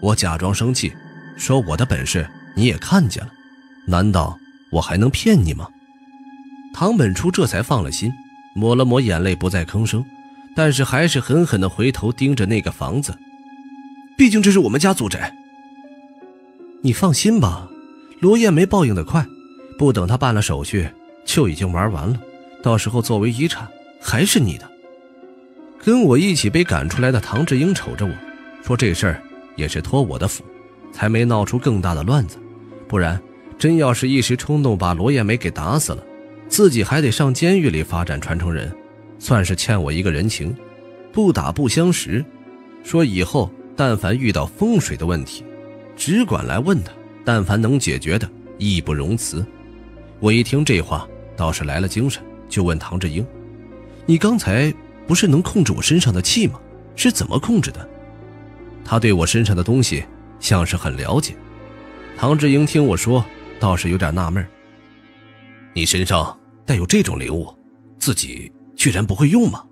[0.02, 0.92] 我假装生气，
[1.38, 3.32] 说我的本事你也看见了，
[3.88, 4.38] 难道
[4.74, 5.68] 我还能骗你吗？
[6.74, 8.12] 唐本初这才放了心，
[8.56, 10.04] 抹了抹眼泪，不再吭声，
[10.54, 13.18] 但是还是狠狠地回头盯着那个房子。
[14.18, 15.36] 毕竟这是我们家祖宅。
[16.82, 17.70] 你放心吧，
[18.20, 19.26] 罗艳梅报应的快，
[19.78, 20.90] 不等她办了手续，
[21.26, 22.20] 就已经玩完了。
[22.62, 23.68] 到时候作为遗产
[24.02, 24.70] 还是你的。
[25.84, 28.14] 跟我一起被赶出来的唐志英瞅着我
[28.64, 29.22] 说：“这事儿
[29.58, 30.44] 也是托我的福，
[30.94, 32.38] 才没闹出更大的乱子。
[32.88, 33.22] 不然，
[33.58, 36.04] 真要是一时冲动把罗艳梅给打死了，
[36.48, 38.74] 自己还得上监狱里发展传承人，
[39.20, 40.56] 算是欠我一个人情。
[41.12, 42.24] 不打不相识，
[42.84, 45.44] 说以后但凡遇到风水的问题，
[45.96, 46.92] 只管来问他，
[47.26, 49.46] 但凡能解决的，义不容辞。”
[50.20, 53.26] 我一听这话，倒是来了精神，就问唐志英
[54.06, 54.74] ：“你刚才？”
[55.06, 56.58] 不是能控制我身上的气吗？
[56.96, 57.90] 是怎么控制的？
[58.86, 60.02] 他对我身上的东西
[60.40, 61.36] 像是很了解。
[62.16, 63.22] 唐志英听我说，
[63.60, 64.48] 倒是有点纳闷
[65.74, 67.54] 你身上带有这种灵物，
[68.00, 69.66] 自己居然不会用吗？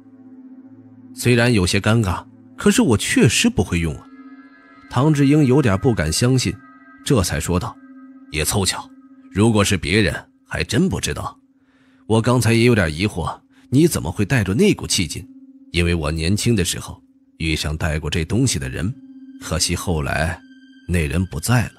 [1.16, 2.22] 虽然有些尴尬，
[2.62, 4.06] 可是我确实不会用啊。
[4.88, 6.56] 唐志英有点不敢相信，
[7.04, 7.76] 这才说道
[8.30, 8.88] ：“也凑巧，
[9.32, 10.14] 如果是别人，
[10.48, 11.36] 还真不知道。
[12.06, 13.36] 我刚才也有点疑惑。”
[13.74, 15.28] 你怎么会带着那股气劲？
[15.72, 17.02] 因为我年轻的时候
[17.38, 18.94] 遇上带过这东西的人，
[19.42, 20.40] 可惜后来
[20.88, 21.72] 那人不在了。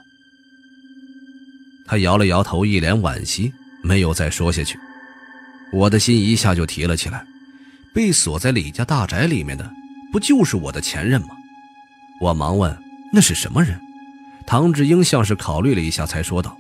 [1.87, 3.53] 他摇了摇头，一脸惋惜，
[3.85, 4.77] 没有再说下去。
[5.73, 7.25] 我的心一下就提了起来。
[7.95, 9.71] 被锁在李家大宅里面的，
[10.13, 11.29] 不就是我的前任吗？
[12.21, 12.77] 我忙问
[13.13, 13.81] ：“那是什么人？”
[14.47, 16.57] 唐志英像是考虑了一下，才说道：“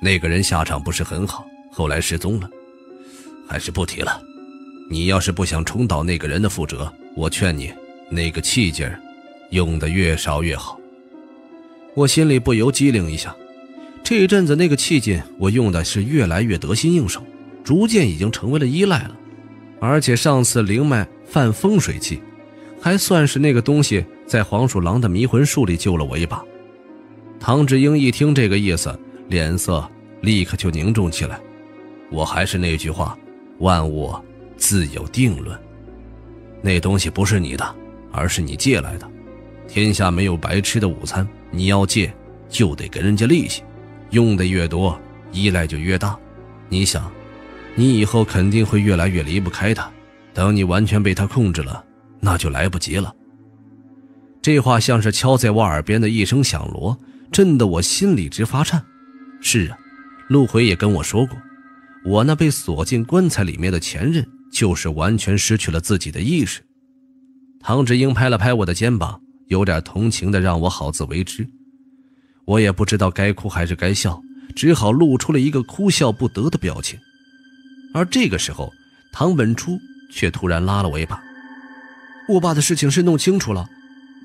[0.00, 2.48] 那个人下场不是很好，后来失踪了。”
[3.46, 4.20] 还是不提了。
[4.90, 7.72] 你要是不想重蹈那个人的覆辙，我劝你，
[8.10, 8.98] 那个气劲儿，
[9.50, 10.80] 用的越少越好。
[11.94, 13.34] 我心里不由机灵一下，
[14.02, 17.22] 这一阵子那个气劲，我用的是越来越得心应手，
[17.62, 19.16] 逐渐已经成为了依赖了。
[19.80, 22.20] 而且上次灵脉犯风水气，
[22.80, 26.42] 还算是那个东西在黄鼠狼的迷魂术里救了我一把。
[27.40, 29.88] 唐志英一听这个意思，脸色
[30.20, 31.40] 立刻就凝重起来。
[32.10, 33.16] 我还是那句话。
[33.58, 34.14] 万物
[34.56, 35.58] 自有定论，
[36.62, 37.74] 那东西不是你的，
[38.12, 39.10] 而是你借来的。
[39.66, 42.14] 天下没有白吃的午餐，你要借
[42.48, 43.64] 就得给人家利息，
[44.10, 44.96] 用的越多，
[45.32, 46.16] 依赖就越大。
[46.68, 47.10] 你想，
[47.74, 49.90] 你以后肯定会越来越离不开它，
[50.32, 51.84] 等你完全被它控制了，
[52.20, 53.14] 那就来不及了。
[54.40, 56.98] 这话像是敲在我耳边的一声响锣，
[57.30, 58.82] 震得我心里直发颤。
[59.40, 59.78] 是啊，
[60.28, 61.36] 陆回也跟我说过，
[62.04, 66.60] 我那被锁进棺材里面的前任，就是完全失去了自己的意识。
[67.60, 71.46] 唐志英拍了拍我的肩膀，有点同情的让我好自为之。
[72.46, 74.22] 我也不知道该哭还是该笑，
[74.54, 76.98] 只好露出了一个哭笑不得的表情。
[77.92, 78.72] 而这个时候，
[79.12, 79.78] 唐本初
[80.10, 81.20] 却突然拉了我一把
[82.28, 83.68] ：“我爸的事情是弄清楚了，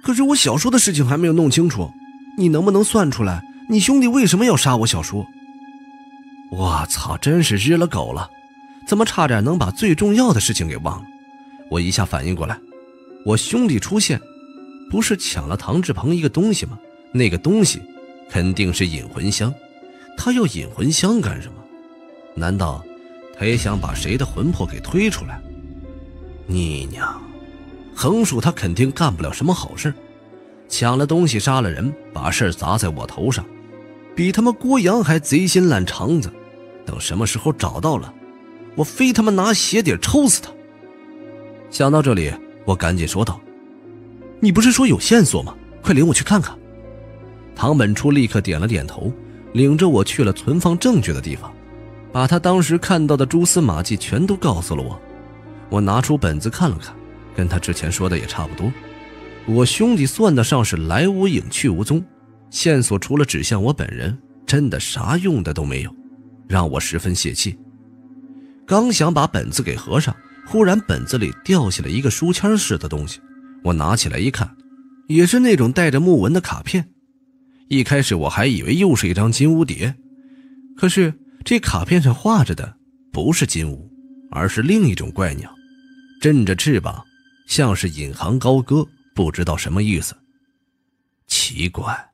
[0.04, 1.90] 可是我小叔的事情还没有弄清楚，
[2.38, 5.26] 你能不能算出来，你兄弟为什么要杀我小叔？”
[6.52, 8.30] 我操，真是日了狗了，
[8.86, 11.06] 怎么差点能把最重要的事情给忘了？
[11.72, 12.60] 我一下反应过来。
[13.26, 14.20] 我兄弟出现，
[14.92, 16.78] 不是抢了唐志鹏一个东西吗？
[17.14, 17.82] 那个东西
[18.30, 19.54] 肯定是引魂香，
[20.18, 21.56] 他要引魂香干什么？
[22.36, 22.84] 难道
[23.40, 25.42] 他也想把谁的魂魄给推出来？
[26.46, 27.23] 你娘！
[27.96, 29.94] 横竖他肯定干不了什么好事，
[30.68, 33.46] 抢了东西杀了人，把事砸在我头上，
[34.16, 36.32] 比他妈郭阳还贼心烂肠子。
[36.86, 38.14] 等什么时候找到了，
[38.76, 40.50] 我非他妈拿鞋底抽死他！
[41.70, 42.34] 想到这里。
[42.66, 43.42] 我赶紧说道
[44.40, 45.54] ：“你不是说有线索吗？
[45.82, 46.58] 快领我去看看。”
[47.54, 49.12] 唐本初立刻点了点头，
[49.52, 51.54] 领着我去了存放证据的地方，
[52.14, 54.98] 把他当时看到的蛛丝马迹全都告诉了我。
[55.70, 56.96] 我拿出本子看了看，
[57.36, 58.72] 跟他之前说的也差不多。
[59.46, 62.04] 我兄弟算得上是来无影去无踪，
[62.50, 65.96] 线索除了指向我本人，真的啥用的都没有，
[66.48, 67.58] 让我十分泄气。
[68.66, 70.16] 刚想把本子给合上。
[70.46, 73.22] 忽然，本子里掉下来一个书签似的东西，
[73.64, 74.58] 我拿起来一看，
[75.08, 76.90] 也是那种带着木纹的卡片。
[77.70, 79.96] 一开始我还以为又是一张金乌蝶，
[80.76, 81.14] 可是
[81.46, 82.76] 这卡片上画着的
[83.14, 83.90] 不是金乌，
[84.32, 85.50] 而是另一种怪鸟，
[86.20, 87.02] 振着翅膀，
[87.46, 90.16] 像是引吭高歌，不知道什么意思。
[91.28, 92.14] 奇怪，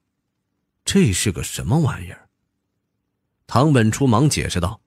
[0.86, 2.30] 这是个什么玩意儿？
[3.48, 4.82] 唐本初忙解释道。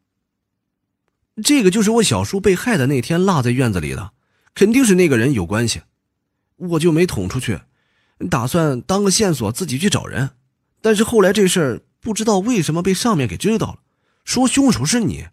[1.43, 4.13] 这个就是我小叔被害的那天落在院子里的，
[4.55, 5.83] 肯定是那个人有关系，
[6.57, 7.61] 我就没捅出去，
[8.31, 10.31] 打算当个线索自己去找人。
[10.81, 13.81] 但是后来这事儿不知道为什么被上面给知道了，
[14.25, 15.29] 说凶手是你。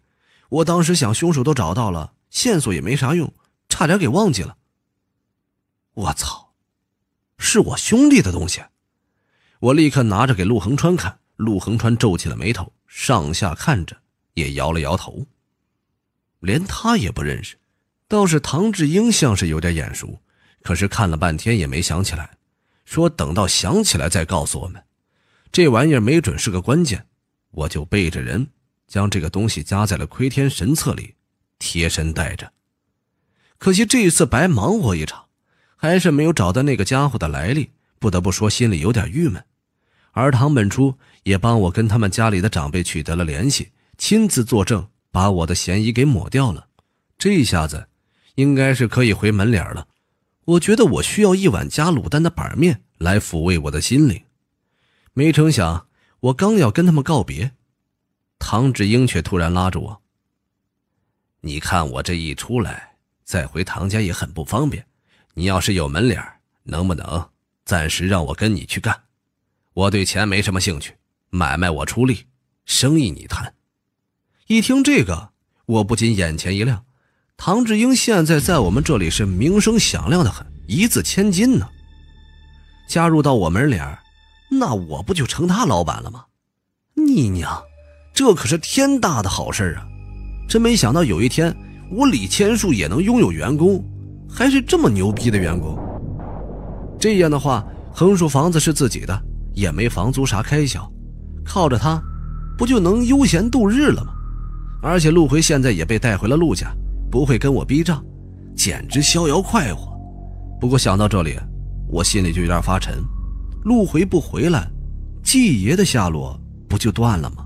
[0.48, 3.32] 我当时想凶手都找到了，线索也没啥用，
[3.68, 4.56] 差点给忘记了。
[6.00, 6.54] 我操，
[7.36, 8.62] 是我兄弟的东西！
[9.58, 14.00] 我立刻拿着给陆恒川看，陆恒川皱起了眉头，上下看着，
[14.32, 15.26] 也摇了摇头。
[16.38, 17.58] 连他也不认识，
[18.08, 20.22] 倒是唐志英像是有点眼熟，
[20.62, 22.38] 可是看了半天也没想起来，
[22.86, 24.82] 说等到想起来再告诉我们。
[25.52, 27.06] 这玩意儿没准是个关键，
[27.50, 28.48] 我就背着人
[28.88, 31.16] 将这个东西夹在了窥天神册里，
[31.58, 32.50] 贴身带着。
[33.58, 35.26] 可惜这一次白忙活一场，
[35.80, 39.42] 还是没有找到那个家伙的来历，不得不说心里有点郁闷。
[40.12, 44.86] 而唐本初也帮我跟他们家里的长辈取得了联系，亲自作证。
[45.12, 46.68] 把我的嫌疑给抹掉了，
[47.18, 47.88] 这下子
[48.36, 49.88] 应该是可以回门脸了。
[50.44, 54.22] 我觉得我需要一碗加卤蛋的板面来抚慰我的心灵。
[55.12, 55.88] 没成想，
[56.20, 57.50] 我刚要跟他们告别，
[58.38, 60.02] 唐志英却突然拉住我
[61.42, 64.86] ：“你看我这一出来，再回唐家也很不方便。
[65.34, 66.22] 你要是有门脸，
[66.64, 67.28] 能不能
[67.64, 69.00] 暂时让我跟你去干？
[69.72, 70.96] 我对钱没什么兴趣，
[71.30, 72.26] 买卖我出力，
[72.64, 73.54] 生意你谈。”
[74.48, 75.30] 一听这个，
[75.66, 76.84] 我不禁眼前一亮。
[77.36, 81.68] 唐志英现在在我们这里是名声响亮的很，一字千金呢。
[82.88, 83.98] 加入到我门脸
[84.50, 86.26] 那我不就成他老板了吗？
[86.94, 87.62] 你娘，
[88.12, 89.86] 这可是天大的好事啊！
[90.48, 91.56] 真没想到有一天
[91.92, 93.82] 我李千树也能拥有员工，
[94.32, 95.78] 还是这么牛逼的员工。
[96.98, 99.22] 这样的话，横竖房子是自己的，
[99.54, 100.90] 也没房租啥开销，
[101.44, 102.00] 靠着他，
[102.56, 104.12] 不就能悠闲度日了吗？
[104.82, 106.72] 而且陆回现在也被带回了陆家，
[107.10, 108.02] 不会跟我逼账，
[108.54, 109.90] 简直逍遥快活。
[110.60, 111.36] 不过想到这里，
[111.88, 112.94] 我心里就有点发沉。
[113.64, 114.70] 陆回不回来，
[115.22, 116.38] 季爷的下落
[116.68, 117.44] 不就断了吗？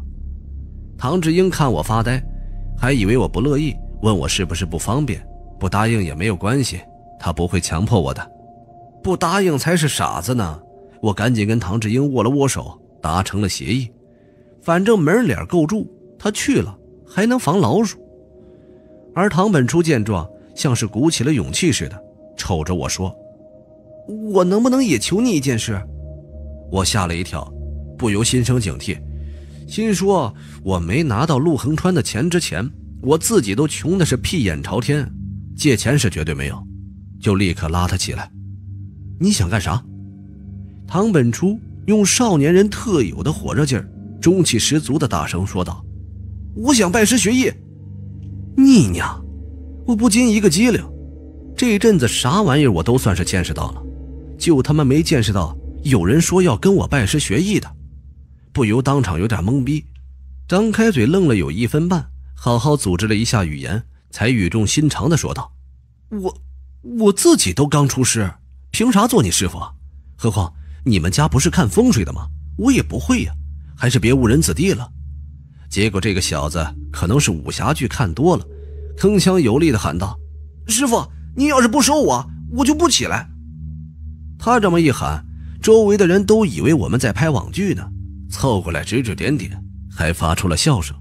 [0.96, 2.22] 唐志英看我发呆，
[2.78, 5.20] 还以为我不乐意，问我是不是不方便。
[5.58, 6.80] 不答应也没有关系，
[7.18, 8.30] 他不会强迫我的。
[9.02, 10.60] 不答应才是傻子呢。
[11.00, 13.90] 我赶紧跟唐志英握了握手，达成了协议。
[14.62, 15.86] 反正门脸够住，
[16.18, 16.78] 他去了。
[17.06, 17.98] 还能防老鼠，
[19.14, 22.02] 而唐本初见状，像是鼓起了勇气似的，
[22.36, 23.14] 瞅着我说
[24.32, 25.80] ：“我能不能也求你一件事？”
[26.72, 27.46] 我吓了一跳，
[27.96, 28.98] 不由心生警惕，
[29.68, 30.34] 心说
[30.64, 32.68] 我没拿到陆恒川的钱之前，
[33.02, 35.08] 我自己都穷的是屁眼朝天，
[35.56, 36.62] 借钱是绝对没有，
[37.20, 38.30] 就立刻拉他起来
[39.20, 39.82] ：“你想干啥？”
[40.86, 43.88] 唐本初用少年人特有的火热劲儿，
[44.20, 45.84] 中气十足的大声说道
[46.56, 47.50] ：“我想拜师学艺。”
[48.56, 49.20] 你娘！
[49.86, 50.80] 我不禁一个机灵，
[51.56, 53.82] 这一阵子啥玩意儿我都算是见识到了，
[54.38, 57.70] 就他妈没见识到有人说要跟我拜师学艺的，
[58.52, 59.84] 不由当场有点懵逼，
[60.48, 63.82] 张开嘴愣了有一分半，好好组织了一下语言，
[64.14, 65.50] 才语重心长的说道
[66.22, 66.38] ：“我
[66.82, 68.32] 我自己都刚出师，
[68.70, 69.58] 凭啥做你师傅？
[70.16, 70.54] 何况
[70.84, 72.28] 你们家不是看风水的吗？
[72.56, 73.32] 我也不会呀，
[73.76, 74.88] 还是别误人子弟了。”
[75.68, 78.46] 结果这个小子可能是武侠剧看多了，
[78.96, 80.16] 铿锵有力的喊道
[80.68, 81.04] ：“师傅，
[81.34, 83.28] 您要是不收我，我就不起来。”
[84.38, 85.26] 他这么一喊，
[85.60, 87.84] 周围的人都以为我们在拍网剧呢，
[88.30, 89.60] 凑过来指指点点，
[89.90, 90.96] 还发出了笑声。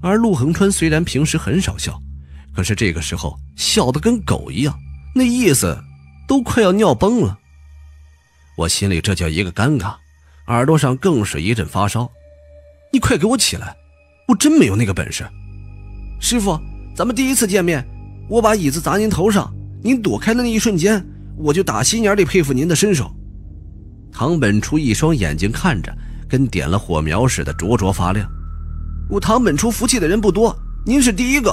[0.00, 2.00] 而陆恒川虽然平时很少笑，
[2.54, 4.78] 可是这个时候笑得跟狗一样，
[5.14, 5.76] 那意思
[6.28, 7.38] 都快要尿崩了。
[8.56, 9.94] 我心里这叫一个尴尬，
[10.46, 12.10] 耳朵上更是一阵发烧。
[12.92, 13.74] 你快给我起来！
[14.28, 15.28] 我真没有那个本事，
[16.20, 16.58] 师傅，
[16.94, 17.84] 咱们第一次见面，
[18.28, 21.04] 我把椅子砸您头上，您躲开的那一瞬间，
[21.36, 23.10] 我就打心眼里佩服您的身手。
[24.12, 25.92] 唐本初一双眼睛看着，
[26.28, 28.30] 跟点了火苗似的，灼灼发亮。
[29.10, 31.52] 我唐本初服气的人不多，您是第一个。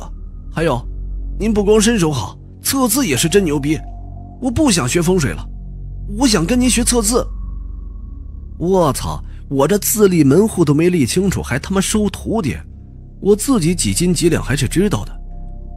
[0.53, 0.85] 还有，
[1.39, 3.79] 您不光身手好，测字也是真牛逼。
[4.41, 5.41] 我不想学风水了，
[6.17, 7.25] 我想跟您学测字。
[8.57, 9.23] 我操！
[9.49, 12.55] 我这自立门户都没立清楚，还他妈收徒弟，
[13.19, 15.11] 我自己几斤几两还是知道的，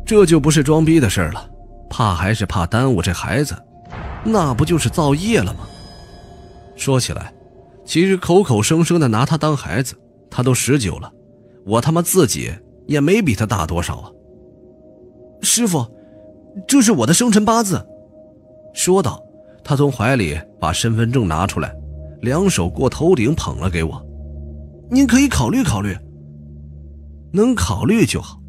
[0.04, 1.48] 这就不是装逼的事了，
[1.88, 3.56] 怕还是怕耽误这孩子，
[4.24, 5.60] 那不就是造业了吗？
[6.76, 7.32] 说起来，
[7.86, 9.94] 其实口口声声的拿他当孩子，
[10.28, 11.10] 他都十九了，
[11.64, 12.52] 我他妈自己
[12.86, 14.10] 也没比他大多少啊。
[15.42, 15.84] 师傅，
[16.66, 17.84] 这是我的生辰八字，
[18.72, 19.22] 说道，
[19.64, 21.74] 他从怀里把身份证拿出来。
[22.20, 24.00] 两手过头顶捧了给我，
[24.88, 25.92] 您可以考虑考虑。
[27.32, 28.40] 能考虑就好。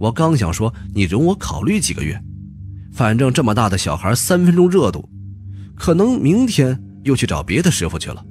[0.00, 2.20] 我刚想说你容我考虑几个月，
[2.92, 5.08] 反正这么大的小孩三分钟热度，
[5.76, 8.24] 可能明天又去找别的师傅去了。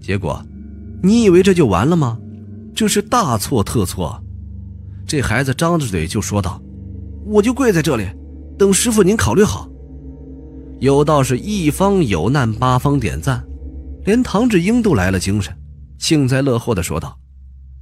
[0.00, 0.44] 结果，
[1.02, 2.18] 你以为这就完了吗？
[2.74, 4.20] 这是大错特错。
[5.06, 6.60] 这孩子张着嘴就说道
[7.26, 8.06] ：“我就跪在这里，
[8.56, 9.68] 等师傅您考虑好。”
[10.80, 13.44] 有道是一方有难八方点赞。
[14.04, 15.52] 连唐志英都来了精神，
[15.98, 17.18] 幸灾乐祸地说道：“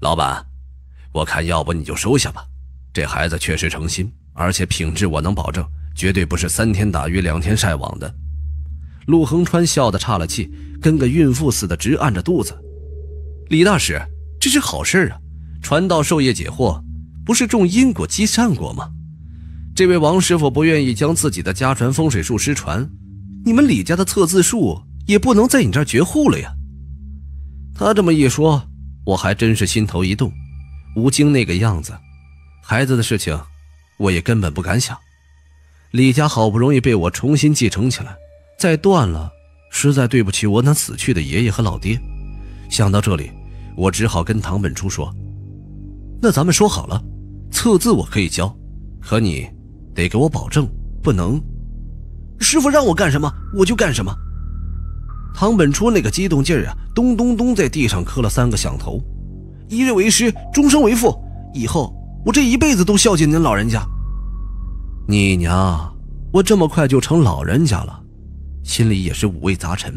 [0.01, 0.42] 老板，
[1.12, 2.42] 我看要不你就收下吧。
[2.95, 5.62] 这孩子确实诚心，而且品质我能保证，
[5.95, 8.14] 绝对不是三天打鱼两天晒网的。”
[9.07, 12.59] 陆恒川笑得岔了气，跟个孕妇似的直按着肚子。
[13.51, 14.01] 李大师，
[14.40, 15.18] 这是好事啊！
[15.61, 16.80] 传道授业解惑，
[17.26, 18.88] 不是种因果积善果吗？
[19.74, 22.88] 这位王师傅不愿意将自己的家传风水术失传，
[23.44, 24.80] 你们李家的测字术。
[25.06, 26.50] 也不能在你这儿绝户了呀。
[27.74, 28.62] 他这么一说，
[29.04, 30.32] 我还真是心头一动。
[30.96, 31.92] 吴京那个样子，
[32.62, 33.38] 孩子的事情，
[33.98, 34.96] 我也根本不敢想。
[35.90, 38.16] 李家好不容易被我重新继承起来，
[38.58, 39.30] 再断了，
[39.70, 42.00] 实在对不起我那死去的爷爷和老爹。
[42.70, 43.30] 想到这里，
[43.76, 45.14] 我只好跟唐本初说
[46.22, 47.02] ：“那咱们说好了，
[47.50, 48.56] 测字我可以教，
[49.02, 49.46] 可你
[49.95, 50.68] 得给我保证，
[51.03, 51.40] 不能。
[52.40, 54.12] 师傅让我干什么，我就干什么。”
[55.34, 59.01] 唐本初那个激动劲儿啊，咚咚咚在地上磕了三个响头。
[59.68, 61.12] 一日为师，终生为父，
[61.53, 61.92] 以后
[62.24, 63.84] 我这一辈子都孝敬您老人家。
[65.09, 65.92] 你娘，
[66.32, 68.01] 我这么快就成老人家了，
[68.62, 69.92] 心里也是五味杂陈。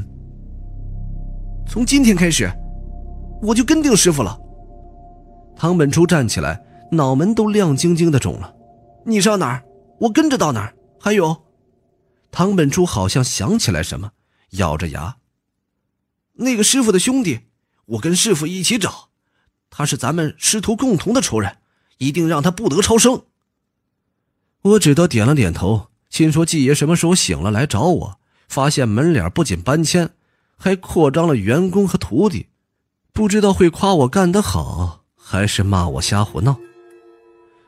[1.67, 2.49] 从今天开始，
[3.41, 4.37] 我就跟定师傅了。
[5.55, 6.59] 唐本初站起来，
[6.91, 8.51] 脑门都亮晶晶的肿了。
[9.05, 9.63] 你上哪儿，
[9.99, 10.75] 我跟着到哪儿。
[10.99, 11.45] 还有，
[12.31, 14.11] 唐本初好像想起来什么，
[14.51, 15.17] 咬着牙。
[16.33, 17.41] 那个师傅的兄弟，
[17.85, 19.09] 我跟师傅一起找，
[19.69, 21.57] 他是咱们师徒共同的仇人，
[21.99, 23.23] 一定让他不得超生。
[24.61, 28.19] 我只得点了点头，心说季爷什么时候醒了来找我，
[28.49, 30.09] 发现门脸不仅搬迁，
[30.57, 32.47] 还扩张了员工和徒弟，
[33.13, 36.57] 不知道会夸我干得好，还是骂我瞎胡闹。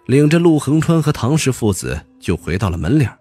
[0.07, 3.11] 领着陆恒川和唐氏父子就回到了门脸，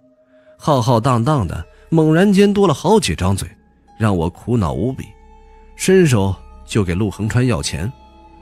[0.57, 3.49] 浩浩荡荡的，猛然间多了好几张嘴，
[3.99, 5.05] 让我苦恼无比。
[5.77, 6.35] 伸手
[6.67, 7.91] 就给陆恒川要钱，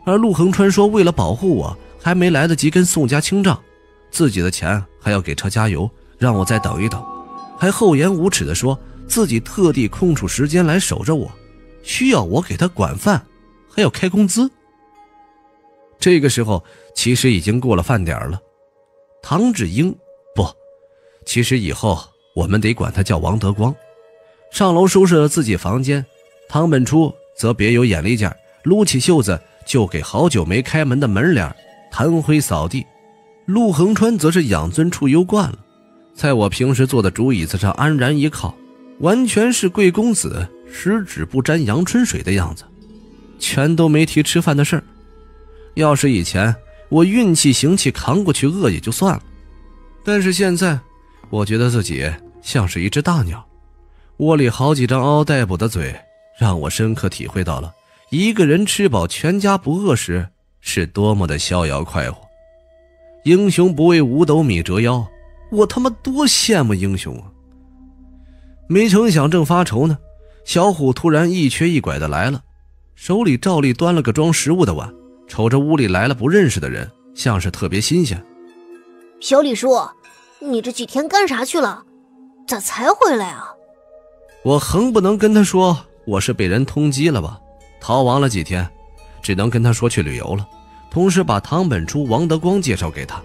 [0.05, 3.61] 而陆恒川说：“为了保护我，还没来得及跟宋家清账，
[4.11, 7.05] 自己的钱还要给车加油，让我再等一等。”
[7.59, 11.31] 还厚颜无耻地说自己特地空出时间来守着我，
[11.83, 13.25] 需要我给他管饭，
[13.69, 14.51] 还要开工资。
[15.99, 16.63] 这个时候
[16.95, 18.39] 其实已经过了饭点了。
[19.23, 19.95] 唐志英，
[21.27, 21.99] 其实以后
[22.35, 23.75] 我们得管他叫王德光，
[24.51, 26.03] 上楼收拾了自己房间。
[26.49, 28.31] 唐本初则别有眼力劲
[28.63, 31.55] 撸起袖子就给好久没开门的门脸
[31.91, 32.87] 弹灰扫地。
[33.47, 35.59] 陆恒川则是养尊处优惯了，
[36.15, 38.55] 在我平时坐的竹椅子上安然一靠，
[39.01, 42.65] 完全是贵公子十指不沾阳春水的样子，
[43.39, 44.85] 全都没提吃饭的事儿。
[45.75, 46.55] 要是以前
[46.89, 49.23] 我运气行气扛过去饿也就算了，
[50.05, 50.79] 但是现在，
[51.31, 52.11] 我觉得自己
[52.41, 53.45] 像是一只大鸟，
[54.19, 55.95] 窝里好几张嗷嗷待哺的嘴，
[56.39, 57.73] 让我深刻体会到了
[58.11, 60.29] 一个人吃饱全家不饿时
[60.61, 62.19] 是多么的逍遥快活。
[63.25, 65.05] 英雄不为五斗米折腰，
[65.51, 67.27] 我他妈多羡慕英雄啊！
[68.69, 69.99] 没成想正发愁呢，
[70.45, 72.41] 小虎突然一瘸一拐的来了，
[72.95, 74.93] 手里照例端了个装食物的碗，
[75.27, 78.25] 瞅着屋里来了不认识的人，像是特别新鲜。
[79.21, 79.73] 小李叔，
[80.53, 81.85] 你这几天干啥去了？
[82.47, 83.53] 咋才回来啊？
[84.45, 85.77] 我横不能跟他说
[86.07, 87.41] 我是被人通缉了吧，
[87.81, 88.69] 逃亡了几天，
[89.21, 90.49] 只能跟他说去旅游了。
[90.91, 93.21] 同时把唐本初、王德光介绍给他。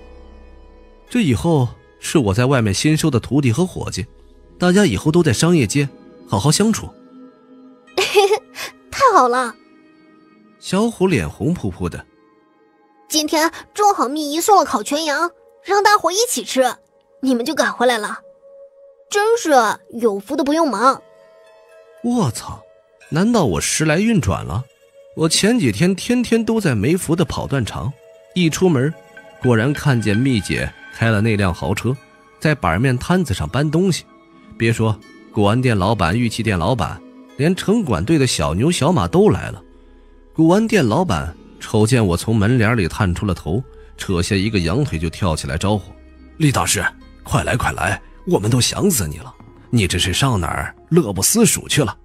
[1.09, 1.67] 这以后
[1.99, 4.05] 是我在外面新收的徒弟和伙计，
[4.57, 5.87] 大家以后都在商业街
[6.27, 6.89] 好好相处。
[8.89, 9.55] 太好了！
[10.59, 12.05] 小虎脸红扑扑的。
[13.07, 15.31] 今天正好蜜姨送了烤全羊，
[15.63, 16.75] 让大伙一起吃，
[17.21, 18.19] 你们就赶回来了，
[19.09, 19.51] 真是
[19.99, 21.01] 有福的不用忙。
[22.03, 22.61] 我操！
[23.09, 24.63] 难道我时来运转了？
[25.15, 27.91] 我前几天天天都在梅福的跑断肠，
[28.33, 28.91] 一出门，
[29.41, 31.95] 果然看见蜜姐开了那辆豪车，
[32.39, 34.05] 在板面摊子上搬东西。
[34.57, 34.97] 别说
[35.33, 36.99] 古玩店老板、玉器店老板，
[37.35, 39.61] 连城管队的小牛小马都来了。
[40.33, 43.61] 古玩店老板瞅见我从门帘里探出了头，
[43.97, 45.91] 扯下一个羊腿就跳起来招呼
[46.37, 46.81] ：“李大师，
[47.23, 49.33] 快来快来，我们都想死你了！
[49.69, 51.95] 你这是上哪儿乐不思蜀去了？”